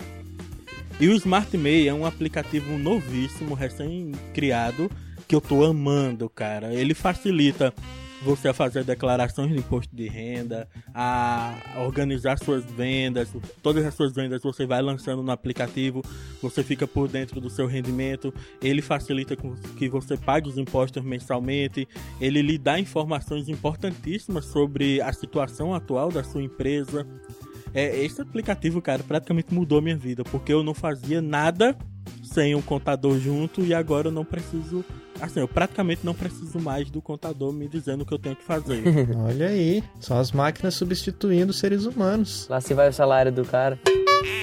[0.99, 4.89] E o Smart MEI é um aplicativo novíssimo, recém-criado,
[5.27, 6.73] que eu tô amando, cara.
[6.73, 7.71] Ele facilita
[8.23, 11.53] você a fazer declarações de imposto de renda, a
[11.85, 13.29] organizar suas vendas,
[13.61, 16.03] todas as suas vendas você vai lançando no aplicativo,
[16.41, 21.87] você fica por dentro do seu rendimento, ele facilita que você pague os impostos mensalmente,
[22.19, 27.05] ele lhe dá informações importantíssimas sobre a situação atual da sua empresa.
[27.73, 31.77] É, esse aplicativo, cara, praticamente mudou minha vida, porque eu não fazia nada
[32.23, 34.83] sem um contador junto e agora eu não preciso
[35.21, 38.43] Assim, eu praticamente não preciso mais do contador me dizendo o que eu tenho que
[38.43, 38.83] fazer.
[39.17, 42.47] Olha aí, são as máquinas substituindo os seres humanos.
[42.49, 43.79] Lá se vai o salário do cara.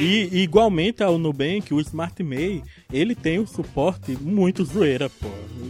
[0.01, 5.29] E igualmente ao Nubank, o Smart May, ele tem um suporte muito zoeira, pô.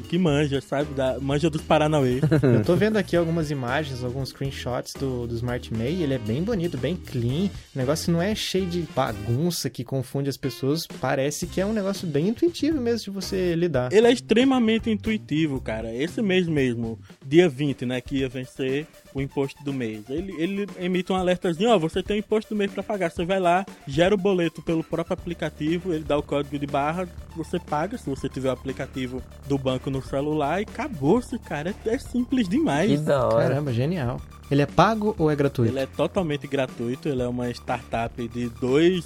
[0.08, 0.94] Que manja, sabe?
[0.94, 2.20] Da, manja dos Paranauê.
[2.42, 6.02] Eu tô vendo aqui algumas imagens, alguns screenshots do, do Smart May.
[6.02, 7.46] Ele é bem bonito, bem clean.
[7.74, 10.86] O negócio não é cheio de bagunça que confunde as pessoas.
[10.86, 13.92] Parece que é um negócio bem intuitivo mesmo de você lidar.
[13.92, 15.94] Ele é extremamente intuitivo, cara.
[15.94, 20.04] Esse mês mesmo, dia 20, né, que ia vencer o imposto do mês.
[20.10, 23.10] Ele, ele emite um alertazinho, ó, você tem o imposto do mês para pagar.
[23.10, 27.08] Você vai lá, gera o boleto pelo próprio aplicativo, ele dá o código de barra,
[27.36, 31.72] você paga, se você tiver o aplicativo do banco no celular e acabou-se, cara.
[31.86, 32.90] É, é simples demais.
[32.90, 33.48] Que da hora.
[33.48, 34.20] Caramba, genial.
[34.50, 35.72] Ele é pago ou é gratuito?
[35.72, 39.04] Ele é totalmente gratuito, ele é uma startup de dois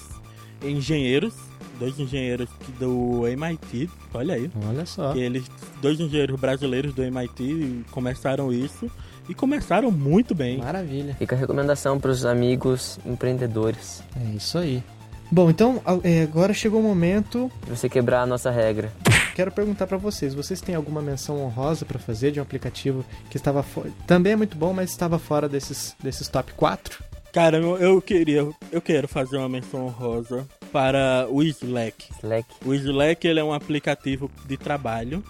[0.62, 1.34] engenheiros,
[1.78, 4.50] dois engenheiros do MIT, olha aí.
[4.68, 5.12] Olha só.
[5.12, 5.44] Que eles,
[5.80, 8.90] dois engenheiros brasileiros do MIT começaram isso
[9.28, 10.58] e começaram muito bem.
[10.58, 11.14] Maravilha.
[11.18, 14.02] Fica a recomendação para os amigos empreendedores.
[14.16, 14.82] É isso aí.
[15.30, 17.50] Bom, então é, agora chegou o momento.
[17.64, 18.90] De você quebrar a nossa regra.
[19.34, 23.36] Quero perguntar pra vocês: vocês têm alguma menção honrosa pra fazer de um aplicativo que
[23.36, 27.04] estava fo- também é muito bom, mas estava fora desses, desses top 4?
[27.30, 32.06] Cara, eu, eu queria, eu quero fazer uma menção honrosa para o Slack.
[32.18, 32.46] Slack.
[32.64, 35.22] O Slack ele é um aplicativo de trabalho,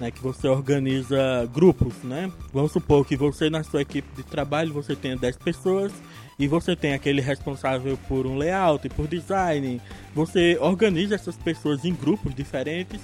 [0.00, 2.30] né, que você organiza grupos, né?
[2.52, 5.92] Vamos supor que você na sua equipe de trabalho você tenha 10 pessoas
[6.38, 9.80] e você tem aquele responsável por um layout, por design.
[10.14, 13.00] Você organiza essas pessoas em grupos diferentes.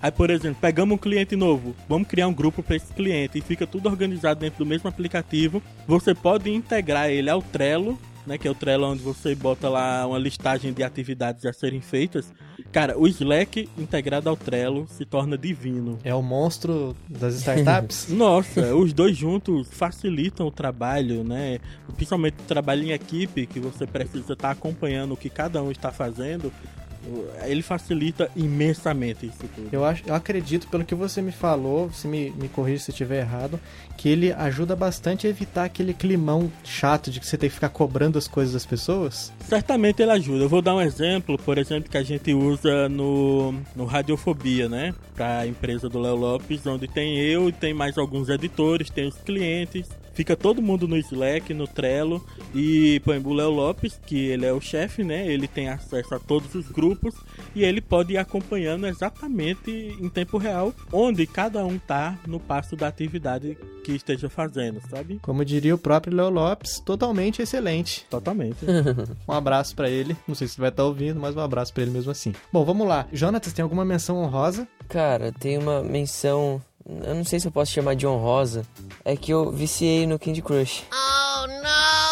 [0.00, 3.40] Aí, por exemplo, pegamos um cliente novo, vamos criar um grupo para esse cliente e
[3.40, 5.62] fica tudo organizado dentro do mesmo aplicativo.
[5.86, 10.06] Você pode integrar ele ao Trello, né, que é o Trello onde você bota lá
[10.06, 12.32] uma listagem de atividades a serem feitas.
[12.76, 15.98] Cara, o Slack integrado ao Trello se torna divino.
[16.04, 18.08] É o monstro das startups?
[18.12, 21.58] Nossa, os dois juntos facilitam o trabalho, né?
[21.94, 25.90] Principalmente o trabalho em equipe, que você precisa estar acompanhando o que cada um está
[25.90, 26.52] fazendo.
[27.44, 29.68] Ele facilita imensamente isso tudo.
[29.72, 33.20] Eu, acho, eu acredito, pelo que você me falou, você me, me corrija se estiver
[33.20, 33.60] errado,
[33.96, 37.68] que ele ajuda bastante a evitar aquele climão chato de que você tem que ficar
[37.68, 39.32] cobrando as coisas das pessoas.
[39.40, 40.44] Certamente ele ajuda.
[40.44, 44.94] Eu vou dar um exemplo, por exemplo, que a gente usa no, no Radiofobia, né?
[45.14, 49.08] Para a empresa do Léo Lopes, onde tem eu e tem mais alguns editores, tem
[49.08, 49.88] os clientes.
[50.16, 52.24] Fica todo mundo no Slack, no Trello.
[52.54, 55.30] E, o Léo Lopes, que ele é o chefe, né?
[55.30, 57.14] Ele tem acesso a todos os grupos
[57.54, 62.74] e ele pode ir acompanhando exatamente em tempo real onde cada um tá no passo
[62.74, 65.20] da atividade que esteja fazendo, sabe?
[65.20, 68.06] Como diria o próprio Léo Lopes, totalmente excelente.
[68.08, 68.64] Totalmente.
[69.28, 70.16] Um abraço pra ele.
[70.26, 72.32] Não sei se vai estar ouvindo, mas um abraço pra ele mesmo assim.
[72.52, 73.06] Bom, vamos lá.
[73.12, 74.66] Jonatas, tem alguma menção honrosa?
[74.88, 76.62] Cara, tem uma menção.
[76.88, 78.64] Eu não sei se eu posso chamar de honrosa.
[79.04, 80.84] É que eu viciei no Candy Crush.
[80.92, 82.05] Oh no!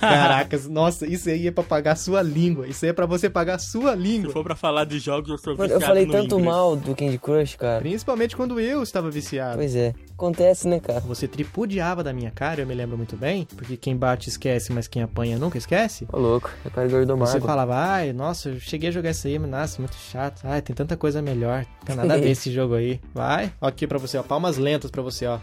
[0.00, 2.66] Caracas, nossa, isso aí é pra pagar a sua língua.
[2.66, 4.32] Isso aí é pra você pagar a sua Se língua.
[4.32, 6.44] for pra falar de jogos, eu sou Mano, viciado eu falei no tanto Ingress.
[6.56, 7.80] mal do Candy Crush, cara.
[7.80, 9.56] Principalmente quando eu estava viciado.
[9.58, 9.94] Pois é.
[10.14, 11.00] Acontece, né, cara?
[11.00, 14.86] Você tripudiava da minha cara, eu me lembro muito bem, porque quem bate esquece, mas
[14.86, 16.06] quem apanha nunca esquece.
[16.12, 16.50] Ô, louco.
[16.64, 19.82] Eu quero gordo Você falava, ai, nossa, eu cheguei a jogar isso aí, mas nossa,
[19.82, 20.40] muito chato.
[20.44, 21.66] Ai, tem tanta coisa melhor.
[21.80, 23.00] Não tem nada a ver esse jogo aí.
[23.12, 24.22] Vai, ó aqui pra você, ó.
[24.22, 25.38] Palmas lentas pra você, ó.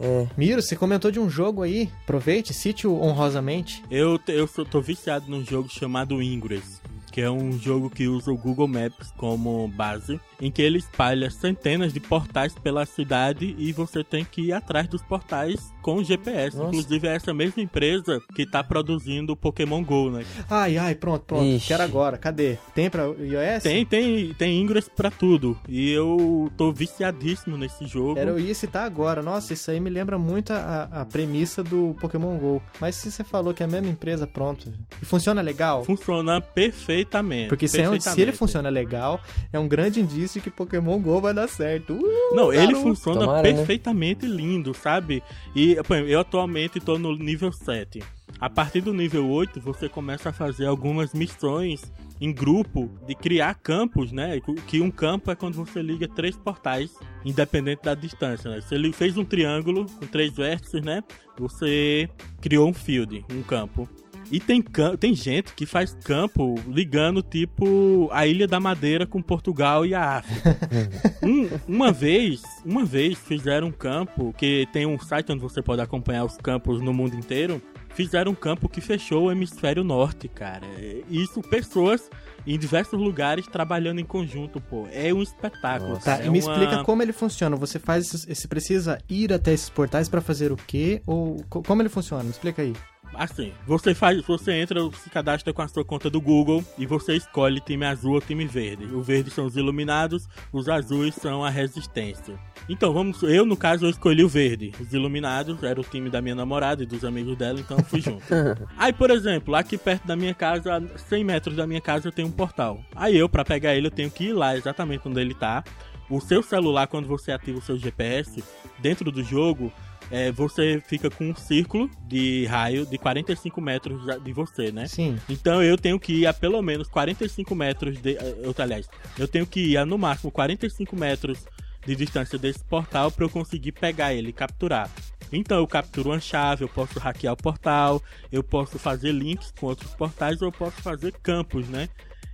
[0.00, 0.26] É.
[0.36, 1.90] Miro, você comentou de um jogo aí.
[2.04, 3.82] Aproveite, cite-o honrosamente.
[3.90, 6.80] Eu, eu tô viciado num jogo chamado Ingress,
[7.10, 11.30] que é um jogo que usa o Google Maps como base, em que ele espalha
[11.30, 16.04] centenas de portais pela cidade e você tem que ir atrás dos portais com o
[16.04, 16.56] GPS.
[16.56, 16.68] Nossa.
[16.68, 20.24] Inclusive é essa mesma empresa que tá produzindo o Pokémon GO, né?
[20.48, 21.44] Ai, ai, pronto, pronto.
[21.44, 21.68] Ixi.
[21.68, 22.18] Quero agora.
[22.18, 22.56] Cadê?
[22.74, 23.62] Tem pra iOS?
[23.62, 25.58] Tem, tem, tem Ingress pra tudo.
[25.68, 28.18] E eu tô viciadíssimo nesse jogo.
[28.18, 29.22] Era eu ia citar agora.
[29.22, 32.62] Nossa, isso aí me lembra muito a, a premissa do Pokémon GO.
[32.80, 34.72] Mas se você falou que é a mesma empresa, pronto.
[35.00, 35.84] E funciona legal?
[35.84, 37.48] Funciona perfeitamente.
[37.48, 38.38] Porque se, é um- se ele perfeitamente.
[38.38, 39.20] funciona legal,
[39.52, 41.94] é um grande indício que Pokémon GO vai dar certo.
[41.94, 42.82] Uh, Não, ele garoto.
[42.82, 43.54] funciona Tomara, né?
[43.54, 45.22] perfeitamente lindo, sabe?
[45.54, 48.02] E por exemplo, eu atualmente tô no nível 7.
[48.40, 51.82] A partir do nível 8, você começa a fazer algumas missões
[52.20, 54.40] em grupo de criar campos, né?
[54.66, 58.60] Que um campo é quando você liga três portais, independente da distância, né?
[58.60, 61.02] Se ele fez um triângulo com três vértices, né?
[61.38, 62.08] Você
[62.40, 63.88] criou um field, um campo.
[64.30, 64.62] E tem,
[65.00, 70.18] tem gente que faz campo ligando, tipo, a Ilha da Madeira com Portugal e a
[70.18, 70.58] África.
[71.22, 75.80] Um- uma vez, uma vez fizeram um campo, que tem um site onde você pode
[75.80, 77.60] acompanhar os campos no mundo inteiro.
[77.94, 80.64] Fizeram um campo que fechou o hemisfério norte, cara.
[81.10, 82.08] Isso, pessoas
[82.46, 84.86] em diversos lugares trabalhando em conjunto, pô.
[84.92, 85.94] É um espetáculo.
[85.96, 86.26] Tá, cara.
[86.26, 87.56] e me É uma- explica como ele funciona.
[87.56, 91.02] Você faz você precisa ir até esses portais pra fazer o quê?
[91.06, 92.22] Ou co- como ele funciona?
[92.22, 92.72] Me explica aí.
[93.14, 97.16] Assim, você faz, você entra, se cadastra com a sua conta do Google e você
[97.16, 98.84] escolhe time azul ou time verde.
[98.86, 102.38] O verde são os iluminados, os azuis são a resistência.
[102.68, 104.72] Então, vamos, eu no caso eu escolhi o verde.
[104.80, 108.00] Os iluminados era o time da minha namorada e dos amigos dela, então eu fui
[108.00, 108.22] junto.
[108.76, 112.24] Aí, por exemplo, aqui perto da minha casa, a 100 metros da minha casa, tem
[112.24, 112.80] um portal.
[112.94, 115.64] Aí eu, pra pegar ele, eu tenho que ir lá exatamente onde ele tá.
[116.10, 118.42] O seu celular, quando você ativa o seu GPS,
[118.78, 119.72] dentro do jogo,
[120.10, 124.86] é, você fica com um círculo de raio de 45 metros de você, né?
[124.86, 125.18] Sim.
[125.28, 128.16] Então eu tenho que ir a pelo menos 45 metros de.
[128.16, 131.44] eh, Eu, aliás, eu tenho que ir a no máximo 45 metros
[131.86, 134.90] de distância desse portal para eu conseguir pegar ele e capturar.
[135.32, 139.66] Então eu capturo uma chave, eu posso hackear o portal, eu posso fazer links com
[139.66, 141.88] outros portais, ou eu posso fazer campos, né?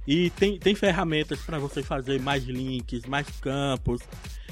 [0.07, 4.01] E tem, tem ferramentas para você fazer mais links, mais campos.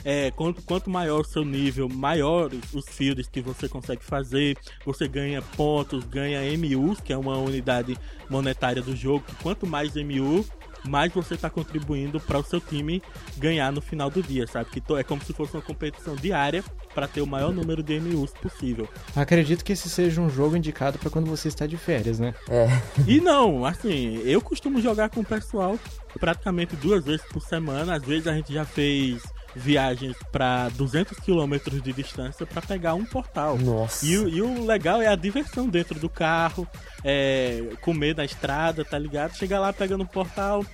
[0.04, 4.56] É, quanto, quanto maior o seu nível, maiores os fields que você consegue fazer.
[4.84, 7.96] Você ganha pontos, ganha MUs, que é uma unidade
[8.28, 9.24] monetária do jogo.
[9.26, 10.44] Que quanto mais MU,
[10.88, 13.02] mais você está contribuindo para o seu time
[13.38, 14.70] ganhar no final do dia, sabe?
[14.70, 18.32] Que é como se fosse uma competição diária para ter o maior número de MUs
[18.32, 18.88] possível.
[19.14, 22.34] Acredito que esse seja um jogo indicado para quando você está de férias, né?
[22.48, 22.68] É.
[23.06, 25.78] E não, assim, eu costumo jogar com o pessoal
[26.18, 27.94] praticamente duas vezes por semana.
[27.94, 29.22] Às vezes a gente já fez
[29.54, 33.58] viagens para 200 quilômetros de distância para pegar um portal.
[33.58, 34.04] Nossa.
[34.04, 36.66] E, e, o legal é a diversão dentro do carro,
[37.04, 39.36] é, comer na estrada, tá ligado?
[39.36, 40.64] Chegar lá pegando um portal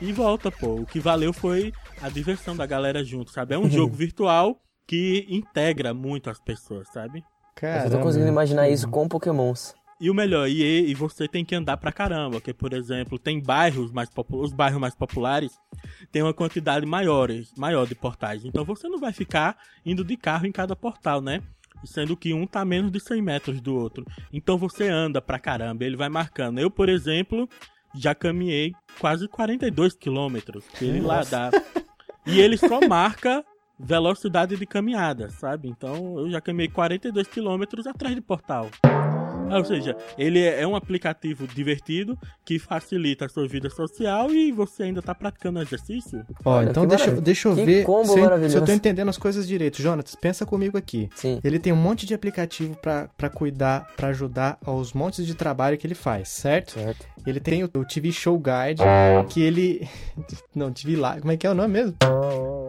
[0.00, 0.80] e volta, pô.
[0.80, 1.72] O que valeu foi
[2.02, 3.54] a diversão da galera junto, sabe?
[3.54, 7.24] É um jogo virtual que integra muito as pessoas, sabe?
[7.54, 7.86] Caramba.
[7.86, 9.74] Eu tô conseguindo imaginar isso com pokémons.
[10.00, 13.40] E o melhor, e, e você tem que andar pra caramba, porque, por exemplo, tem
[13.40, 15.52] bairros mais os bairros mais populares
[16.10, 18.44] tem uma quantidade maior, maior de portais.
[18.44, 21.42] Então você não vai ficar indo de carro em cada portal, né?
[21.84, 24.06] Sendo que um tá menos de 100 metros do outro.
[24.32, 26.58] Então você anda pra caramba, ele vai marcando.
[26.58, 27.48] Eu, por exemplo,
[27.94, 30.64] já caminhei quase 42 quilômetros.
[30.80, 31.50] Ele lá dá.
[32.26, 33.44] E ele só marca
[33.78, 35.68] velocidade de caminhada, sabe?
[35.68, 38.70] Então eu já caminhei 42 quilômetros atrás de portal.
[39.50, 44.84] Ou seja, ele é, um aplicativo divertido que facilita a sua vida social e você
[44.84, 46.24] ainda tá praticando exercício.
[46.44, 49.80] Ó, então deixa, deixa eu ver se, se, eu tô entendendo as coisas direito.
[49.80, 51.08] Jonas, pensa comigo aqui.
[51.14, 51.40] Sim.
[51.42, 55.86] Ele tem um monte de aplicativo para cuidar, para ajudar aos montes de trabalho que
[55.86, 56.72] ele faz, certo?
[56.72, 57.06] Certo.
[57.26, 58.82] Ele tem o, o TV Show Guide,
[59.30, 59.88] que ele...
[60.54, 61.94] Não, TV lá, como é que é o nome mesmo?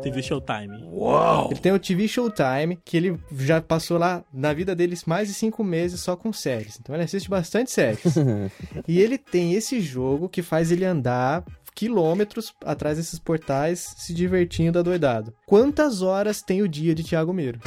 [0.06, 0.84] TV Showtime.
[0.92, 1.50] Uau!
[1.50, 5.34] Ele tem o TV Showtime, que ele já passou lá na vida deles mais de
[5.34, 6.78] cinco meses só com séries.
[6.80, 8.04] Então ele assiste bastante séries.
[8.88, 11.44] e ele tem esse jogo que faz ele andar
[11.74, 15.34] quilômetros atrás desses portais se divertindo adoidado.
[15.46, 17.60] Quantas horas tem o dia de Thiago Miro?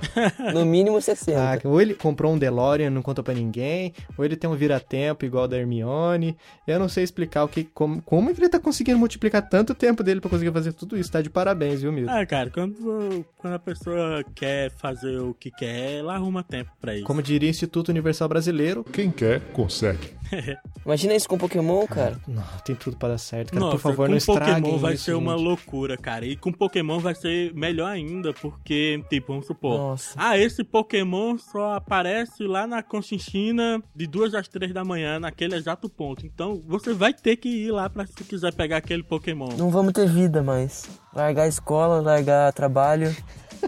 [0.52, 1.38] No mínimo 60.
[1.38, 5.24] Ah, ou ele comprou um DeLorean, não conta para ninguém, ou ele tem um vira-tempo
[5.24, 6.36] igual da Hermione.
[6.66, 10.20] Eu não sei explicar o que, como, como ele tá conseguindo multiplicar tanto tempo dele
[10.20, 11.10] para conseguir fazer tudo isso.
[11.10, 12.10] Tá de parabéns, viu, Miro?
[12.10, 16.94] Ah, cara, quando, quando a pessoa quer fazer o que quer, ela arruma tempo para
[16.94, 17.04] isso.
[17.04, 20.16] Como diria Instituto Universal Brasileiro, quem quer, consegue.
[20.84, 22.20] Imagina isso com Pokémon, cara.
[22.26, 23.60] Não, tem tudo para dar certo, cara.
[23.60, 25.20] Nossa, Por favor, não estraguem Pokémon vai isso, ser gente.
[25.22, 26.24] uma loucura, cara.
[26.24, 29.78] E com Pokémon vai ser melhor ainda, porque, tipo, vamos supor.
[29.78, 30.14] Nossa.
[30.16, 35.56] Ah, esse Pokémon só aparece lá na Conchinchina de duas às três da manhã, naquele
[35.56, 36.26] exato ponto.
[36.26, 39.48] Então, você vai ter que ir lá pra se quiser pegar aquele Pokémon.
[39.56, 40.88] Não vamos ter vida mais.
[41.14, 43.14] Largar a escola, largar trabalho,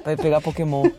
[0.04, 0.90] vai pegar Pokémon.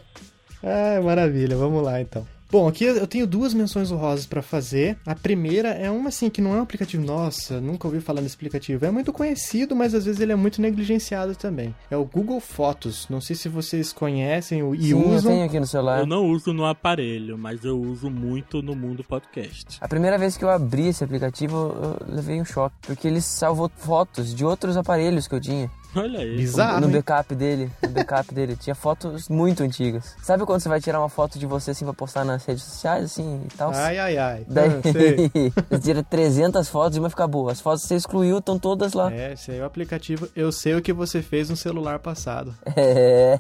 [0.64, 1.56] Ah, maravilha.
[1.56, 2.26] Vamos lá, então.
[2.52, 4.98] Bom, aqui eu tenho duas menções honrosas para fazer.
[5.06, 8.34] A primeira é uma assim que não é um aplicativo, nossa, nunca ouvi falar nesse
[8.34, 8.84] aplicativo.
[8.84, 11.76] É muito conhecido, mas às vezes ele é muito negligenciado também.
[11.92, 13.06] É o Google Fotos.
[13.08, 15.14] Não sei se vocês conhecem e Sim, usam.
[15.32, 16.00] eu tenho aqui no celular.
[16.00, 19.78] Eu não uso no aparelho, mas eu uso muito no mundo podcast.
[19.80, 23.70] A primeira vez que eu abri esse aplicativo, eu levei um choque, porque ele salvou
[23.78, 25.70] fotos de outros aparelhos que eu tinha.
[25.96, 26.38] Olha aí.
[26.38, 26.82] Bizarro.
[26.82, 26.94] no hein?
[26.94, 30.16] backup dele, no backup dele, tinha fotos muito antigas.
[30.22, 33.06] Sabe quando você vai tirar uma foto de você assim pra postar nas redes sociais
[33.06, 33.72] assim e tal?
[33.74, 34.46] Ai, ai, ai.
[34.48, 34.82] Daí Ah,
[35.72, 37.52] você tira 300 fotos e uma fica boa.
[37.52, 39.12] As fotos que você excluiu estão todas lá.
[39.12, 40.28] É, esse aí é o aplicativo.
[40.36, 42.54] Eu sei o que você fez no celular passado.
[42.76, 43.40] É.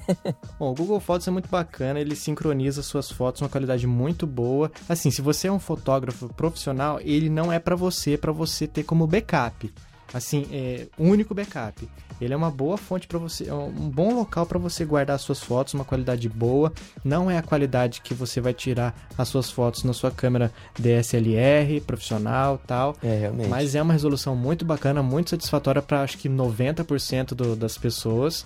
[0.57, 4.71] Bom, o Google Fotos é muito bacana, ele sincroniza suas fotos uma qualidade muito boa.
[4.87, 8.83] Assim, se você é um fotógrafo profissional, ele não é pra você, para você ter
[8.83, 9.71] como backup.
[10.13, 11.87] Assim, é único backup.
[12.19, 15.39] Ele é uma boa fonte para você, é um bom local para você guardar suas
[15.39, 16.73] fotos, uma qualidade boa.
[17.03, 21.79] Não é a qualidade que você vai tirar as suas fotos na sua câmera DSLR,
[21.81, 22.95] profissional, tal.
[23.01, 23.49] É, realmente.
[23.49, 28.45] Mas é uma resolução muito bacana, muito satisfatória para acho que 90% do, das pessoas.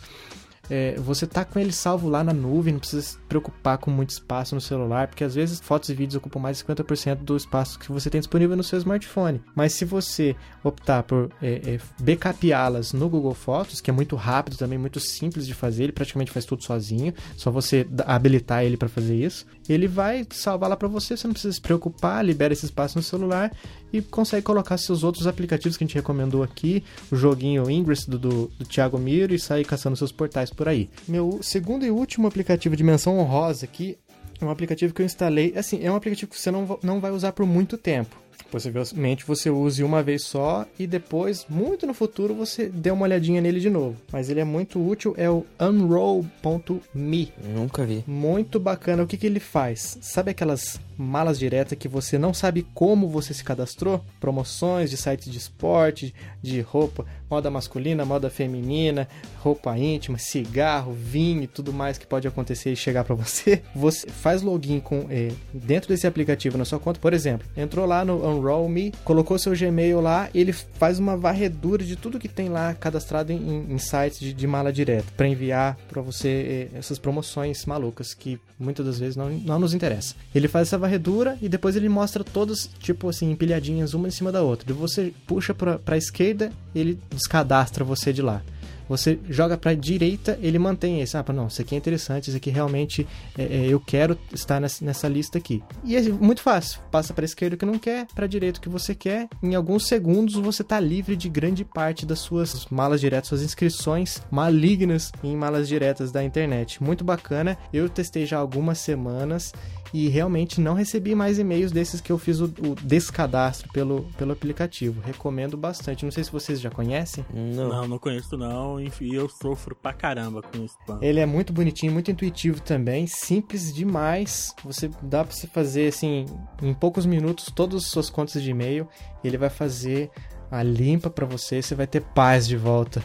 [0.70, 4.12] É, você tá com ele salvo lá na nuvem, não precisa se preocupar com muito
[4.12, 7.78] espaço no celular, porque às vezes fotos e vídeos ocupam mais de 50% do espaço
[7.80, 9.42] que você tem disponível no seu smartphone.
[9.56, 14.58] Mas se você optar por é, é, backupeá-las no Google Fotos, que é muito rápido
[14.58, 18.88] também, muito simples de fazer, ele praticamente faz tudo sozinho, só você habilitar ele para
[18.88, 22.66] fazer isso, ele vai salvar lá para você, você não precisa se preocupar, libera esse
[22.66, 23.52] espaço no celular
[23.92, 28.18] e consegue colocar seus outros aplicativos que a gente recomendou aqui, o joguinho Ingress do,
[28.18, 30.90] do, do Thiago Miro e sair caçando seus portais por aí.
[31.08, 33.98] Meu segundo e último aplicativo de menção honrosa aqui
[34.42, 35.54] é um aplicativo que eu instalei.
[35.56, 38.23] Assim, é um aplicativo que você não, não vai usar por muito tempo.
[38.52, 43.42] Possivelmente você use uma vez só e depois, muito no futuro, você dê uma olhadinha
[43.42, 43.96] nele de novo.
[44.12, 47.34] Mas ele é muito útil, é o unroll.me.
[47.56, 48.04] Nunca vi.
[48.08, 49.04] Muito bacana.
[49.04, 49.98] O que, que ele faz?
[50.02, 54.04] Sabe aquelas malas diretas que você não sabe como você se cadastrou?
[54.20, 59.08] Promoções de sites de esporte, de roupa, moda masculina, moda feminina,
[59.40, 63.62] roupa íntima, cigarro, vinho e tudo mais que pode acontecer e chegar para você.
[63.76, 67.00] Você faz login com eh, dentro desse aplicativo na sua conta.
[67.00, 71.84] Por exemplo, entrou lá no Unroll Me, colocou seu Gmail lá, ele faz uma varredura
[71.84, 75.78] de tudo que tem lá cadastrado em, em sites de, de mala direta para enviar
[75.88, 80.16] para você eh, essas promoções malucas que muitas das vezes não, não nos interessa.
[80.34, 80.93] Ele faz essa varredura
[81.42, 84.70] e depois ele mostra todas, tipo assim, empilhadinhas uma em cima da outra.
[84.72, 88.42] E você puxa para a esquerda, ele descadastra você de lá.
[88.88, 91.16] Você joga para direita, ele mantém esse.
[91.18, 94.84] Ah, não, isso aqui é interessante, isso aqui realmente é, é, eu quero estar nessa,
[94.84, 95.64] nessa, lista aqui.
[95.84, 96.82] E é muito fácil.
[96.92, 99.28] Passa para esquerda o que não quer, para direita o que você quer.
[99.42, 104.22] Em alguns segundos você está livre de grande parte das suas malas diretas, suas inscrições
[104.30, 106.84] malignas em malas diretas da internet.
[106.84, 107.58] Muito bacana.
[107.72, 109.54] Eu testei já algumas semanas
[109.94, 114.32] e realmente não recebi mais e-mails desses que eu fiz o, o descadastro pelo, pelo
[114.32, 115.00] aplicativo.
[115.02, 116.04] Recomendo bastante.
[116.04, 117.24] Não sei se vocês já conhecem.
[117.32, 118.82] Não, não, não conheço não.
[118.82, 120.98] Enfim, eu sofro pra caramba com spam.
[121.00, 124.56] Ele é muito bonitinho, muito intuitivo também, simples demais.
[124.66, 126.26] Você dá para você fazer assim
[126.62, 128.88] em poucos minutos todas as suas contas de e-mail.
[129.24, 130.10] Ele vai fazer
[130.50, 133.04] a limpa para você, você vai ter paz de volta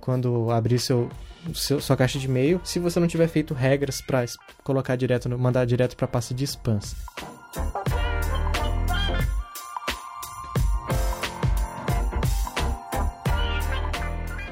[0.00, 1.08] quando abrir seu
[1.54, 4.24] seu, sua caixa de e-mail se você não tiver feito regras para
[4.62, 6.94] colocar direto, no, mandar direto para pasta de spams.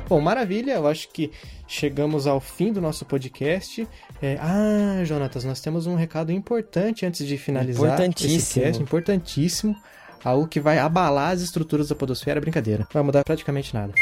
[0.08, 1.32] Bom, maravilha, eu acho que
[1.66, 3.86] chegamos ao fim do nosso podcast.
[4.22, 8.38] É, ah, Jonatas, nós temos um recado importante antes de finalizar importantíssimo.
[8.38, 9.76] esse cast, importantíssimo,
[10.24, 13.92] algo que vai abalar as estruturas da podosfera, brincadeira, vai mudar praticamente nada.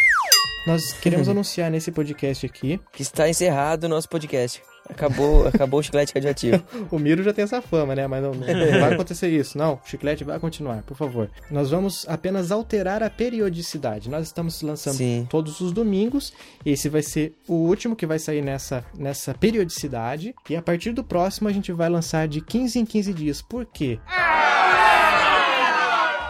[0.67, 2.81] Nós queremos anunciar nesse podcast aqui.
[2.93, 4.63] Que está encerrado o nosso podcast.
[4.89, 6.63] Acabou, acabou o chiclete radioativo.
[6.91, 8.07] o Miro já tem essa fama, né?
[8.07, 9.57] Mas não, não, vai acontecer isso.
[9.57, 11.31] Não, o chiclete vai continuar, por favor.
[11.51, 14.11] Nós vamos apenas alterar a periodicidade.
[14.11, 15.27] Nós estamos lançando Sim.
[15.31, 16.33] todos os domingos.
[16.65, 20.35] Esse vai ser o último que vai sair nessa, nessa periodicidade.
[20.49, 23.43] E a partir do próximo a gente vai lançar de 15 em 15 dias.
[23.43, 23.99] Por quê?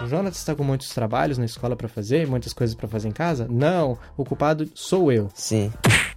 [0.05, 3.13] O Jonathan está com muitos trabalhos na escola para fazer, muitas coisas para fazer em
[3.13, 3.49] casa?
[3.51, 5.31] Não, o culpado sou eu.
[5.35, 5.73] Sim.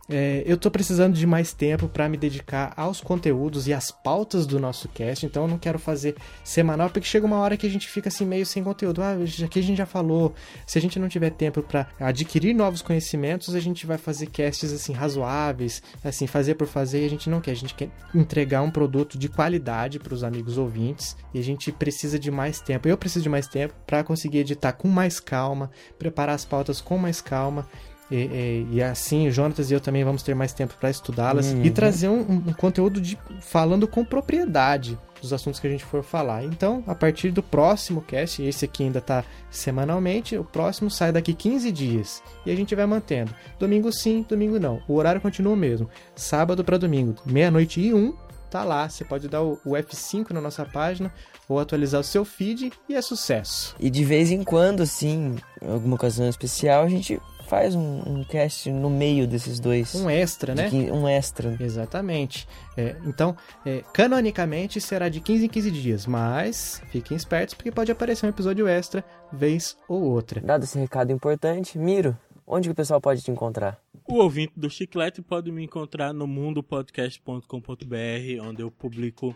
[0.10, 4.48] É, eu tô precisando de mais tempo para me dedicar aos conteúdos e às pautas
[4.48, 7.70] do nosso cast, então eu não quero fazer semanal, porque chega uma hora que a
[7.70, 9.02] gente fica assim meio sem conteúdo.
[9.02, 10.34] Ah, aqui a gente já falou,
[10.66, 14.72] se a gente não tiver tempo para adquirir novos conhecimentos, a gente vai fazer casts
[14.72, 18.62] assim razoáveis, assim, fazer por fazer, e a gente não quer, a gente quer entregar
[18.62, 22.88] um produto de qualidade para os amigos ouvintes, e a gente precisa de mais tempo.
[22.88, 26.98] Eu preciso de mais tempo para conseguir editar com mais calma, preparar as pautas com
[26.98, 27.68] mais calma
[28.10, 31.48] e, e, e, assim, o Jonatas e eu também vamos ter mais tempo para estudá-las
[31.48, 31.64] uhum.
[31.64, 36.04] e trazer um, um, conteúdo de falando com propriedade dos assuntos que a gente for
[36.04, 36.44] falar.
[36.44, 41.34] Então, a partir do próximo cast, esse aqui ainda está semanalmente, o próximo sai daqui
[41.34, 43.34] 15 dias e a gente vai mantendo.
[43.60, 44.82] Domingo sim, domingo não.
[44.88, 45.90] O horário continua o mesmo.
[46.16, 48.14] Sábado para domingo, meia-noite e um,
[48.50, 48.88] tá lá.
[48.88, 51.12] Você pode dar o, o F5 na nossa página
[51.48, 53.76] ou atualizar o seu feed e é sucesso.
[53.80, 58.70] E de vez em quando, assim, alguma ocasião especial, a gente faz um, um, cast
[58.72, 59.96] no meio desses dois.
[59.96, 60.70] Um extra, né?
[60.92, 61.56] um extra.
[61.60, 62.48] Exatamente.
[62.76, 63.36] É, então,
[63.66, 68.30] é, canonicamente será de 15 em 15 dias, mas fiquem espertos porque pode aparecer um
[68.30, 70.42] episódio extra vez ou outra.
[70.42, 73.80] Dado esse recado importante, Miro, onde que o pessoal pode te encontrar?
[74.08, 79.36] O ouvinte do Chiclete pode me encontrar no mundopodcast.com.br, onde eu publico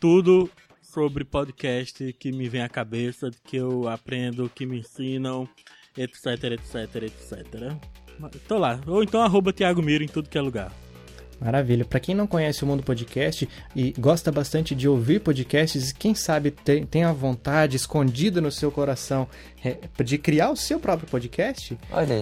[0.00, 0.50] tudo
[0.80, 5.48] sobre podcast que me vem à cabeça, que eu aprendo, que me ensinam
[5.96, 7.72] etc, etc, etc.
[8.46, 8.80] Tô lá.
[8.86, 10.72] Ou então arroba Thiago Miro em tudo que é lugar.
[11.42, 11.84] Maravilha.
[11.84, 16.52] Para quem não conhece o Mundo Podcast e gosta bastante de ouvir podcasts, quem sabe
[16.52, 19.26] tem, tem a vontade escondida no seu coração
[19.64, 21.76] é, de criar o seu próprio podcast,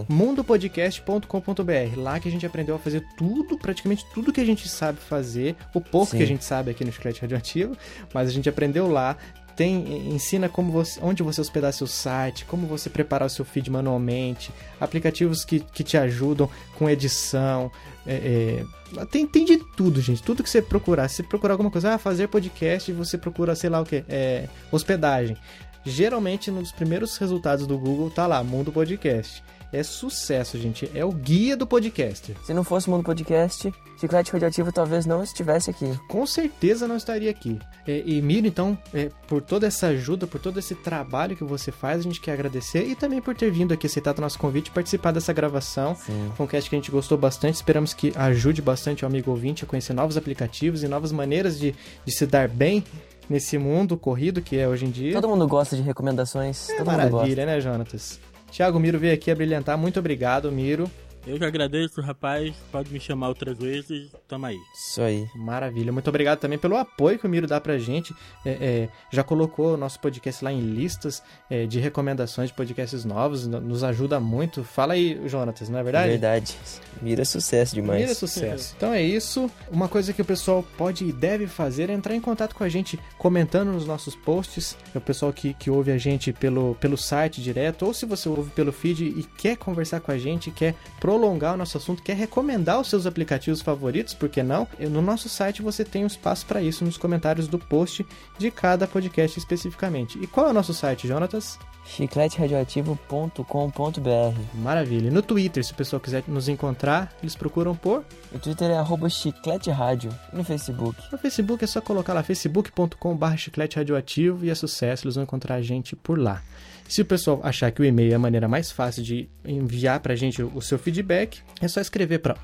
[0.09, 1.99] mundopodcast.com.br.
[1.99, 5.55] Lá que a gente aprendeu a fazer tudo, praticamente tudo que a gente sabe fazer,
[5.75, 6.17] o pouco Sim.
[6.17, 7.77] que a gente sabe aqui no Chiclete Radioativo,
[8.15, 9.19] mas a gente aprendeu lá
[9.61, 13.71] tem ensina como você, onde você hospedar seu site, como você preparar o seu feed
[13.71, 14.51] manualmente,
[14.81, 16.49] aplicativos que, que te ajudam
[16.79, 17.71] com edição.
[18.07, 18.65] É,
[18.97, 20.23] é, tem, tem de tudo, gente.
[20.23, 21.09] Tudo que você procurar.
[21.09, 24.49] Se você procurar alguma coisa, ah, fazer podcast, você procura, sei lá o que, é,
[24.73, 25.37] hospedagem.
[25.85, 29.43] Geralmente, nos primeiros resultados do Google, tá lá, Mundo Podcast.
[29.73, 30.91] É sucesso, gente.
[30.95, 32.37] É o guia do podcast.
[32.45, 35.99] Se não fosse o Mundo Podcast, Chiclete Radioativo talvez não estivesse aqui.
[36.09, 37.59] Com certeza não estaria aqui.
[37.87, 41.71] É, e Miro, então, é, por toda essa ajuda, por todo esse trabalho que você
[41.71, 44.69] faz, a gente quer agradecer e também por ter vindo aqui, aceitado o nosso convite
[44.69, 45.95] e participar dessa gravação.
[45.95, 46.33] Sim.
[46.35, 47.55] Foi um cast que a gente gostou bastante.
[47.57, 51.75] Esperamos que ajude bastante o amigo ouvinte a conhecer novos aplicativos e novas maneiras de,
[52.05, 52.83] de se dar bem
[53.29, 55.13] nesse mundo corrido que é hoje em dia.
[55.13, 56.69] Todo mundo gosta de recomendações.
[56.69, 57.17] É todo mundo gosta.
[57.17, 58.19] maravilha, né, Jonatas?
[58.51, 59.79] Tiago Miro veio aqui a brilhantar.
[59.79, 60.91] Muito obrigado, Miro.
[61.27, 62.55] Eu que agradeço, rapaz.
[62.73, 64.09] Pode me chamar outras vezes.
[64.27, 64.57] Tamo aí.
[64.75, 65.29] Isso aí.
[65.37, 65.93] Maravilha.
[65.93, 68.15] Muito obrigado também pelo apoio que o Miro dá pra gente.
[68.45, 73.05] É, é, já colocou o nosso podcast lá em listas é, de recomendações de podcasts
[73.05, 73.47] novos.
[73.47, 74.65] no- Nos ajuda muito.
[74.65, 76.09] Fala aí, Jonatas, não é verdade?
[76.09, 76.57] Verdade.
[77.03, 78.01] Mira sucesso demais.
[78.01, 78.75] Mira sucesso.
[78.77, 79.51] Então é isso.
[79.71, 82.69] Uma coisa que o pessoal pode e deve fazer é entrar em contato com a
[82.69, 84.77] gente comentando nos nossos posts.
[84.95, 88.29] É o pessoal que, que ouve a gente pelo, pelo site direto, ou se você
[88.29, 90.75] ouve pelo feed e quer conversar com a gente, quer
[91.11, 94.69] prolongar o nosso assunto, quer recomendar os seus aplicativos favoritos, por que não?
[94.79, 98.07] No nosso site você tem um espaço para isso nos comentários do post
[98.39, 100.21] de cada podcast especificamente.
[100.23, 101.59] E qual é o nosso site, Jonatas?
[101.97, 105.09] chicleteradioativo.com.br Maravilha.
[105.09, 108.77] E no Twitter, se o pessoal quiser nos encontrar, eles procuram por O Twitter é
[108.77, 110.11] arroba chiclete rádio.
[110.33, 110.97] E no Facebook?
[111.11, 115.57] No Facebook é só colocar lá facebook.com.br chiclete radioativo e é sucesso, eles vão encontrar
[115.57, 116.43] a gente por lá.
[116.91, 120.17] Se o pessoal achar que o e-mail é a maneira mais fácil de enviar pra
[120.17, 122.37] gente o seu feedback, é só escrever para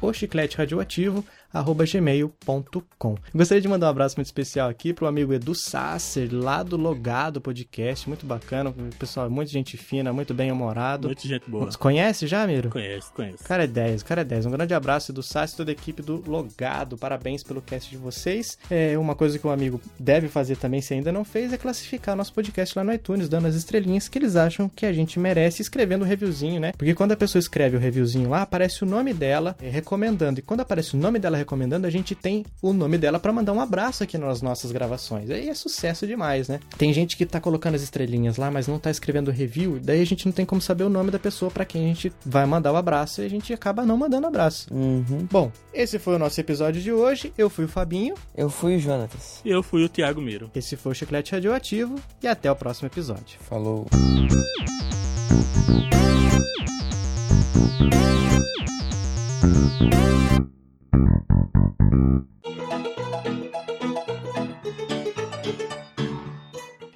[1.61, 3.14] ochicleteradioativo@gmail.com.
[3.34, 7.40] Gostaria de mandar um abraço muito especial aqui pro amigo Edu Sasser, lá do Logado
[7.40, 11.09] Podcast, muito bacana, o pessoal muito gente fina, muito bem humorado.
[11.09, 11.70] Muita gente boa.
[11.78, 12.70] Conhece já, Miro?
[12.70, 13.12] Conheço.
[13.12, 14.46] O cara é 10, o cara é 10.
[14.46, 16.96] Um grande abraço do Sassi e toda a equipe do Logado.
[16.96, 18.59] Parabéns pelo cast de vocês.
[18.70, 22.16] É uma coisa que um amigo deve fazer também, se ainda não fez, é classificar
[22.16, 25.62] nosso podcast lá no iTunes, dando as estrelinhas que eles acham que a gente merece,
[25.62, 26.72] escrevendo o reviewzinho, né?
[26.76, 30.40] Porque quando a pessoa escreve o reviewzinho lá, aparece o nome dela é, recomendando.
[30.40, 33.53] E quando aparece o nome dela recomendando, a gente tem o nome dela pra mandar
[33.53, 35.30] um abraço aqui nas nossas gravações.
[35.30, 36.59] Aí é sucesso demais, né?
[36.76, 40.07] Tem gente que tá colocando as estrelinhas lá, mas não tá escrevendo review, daí a
[40.07, 42.72] gente não tem como saber o nome da pessoa pra quem a gente vai mandar
[42.72, 44.66] o abraço e a gente acaba não mandando abraço.
[44.74, 45.26] Uhum.
[45.30, 47.32] Bom, esse foi o nosso episódio de hoje.
[47.38, 49.40] Eu fui o Fabinho, Eu fui o Jonatas.
[49.44, 50.51] E eu fui o Thiago Miro.
[50.55, 53.38] esse foi o Chiclete Radioativo e até o próximo episódio.
[53.40, 53.86] Falou.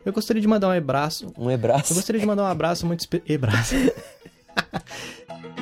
[0.04, 1.32] Eu gostaria de mandar um abraço.
[1.38, 1.92] Um abraço?
[1.92, 3.40] Eu gostaria de mandar um abraço muito especial.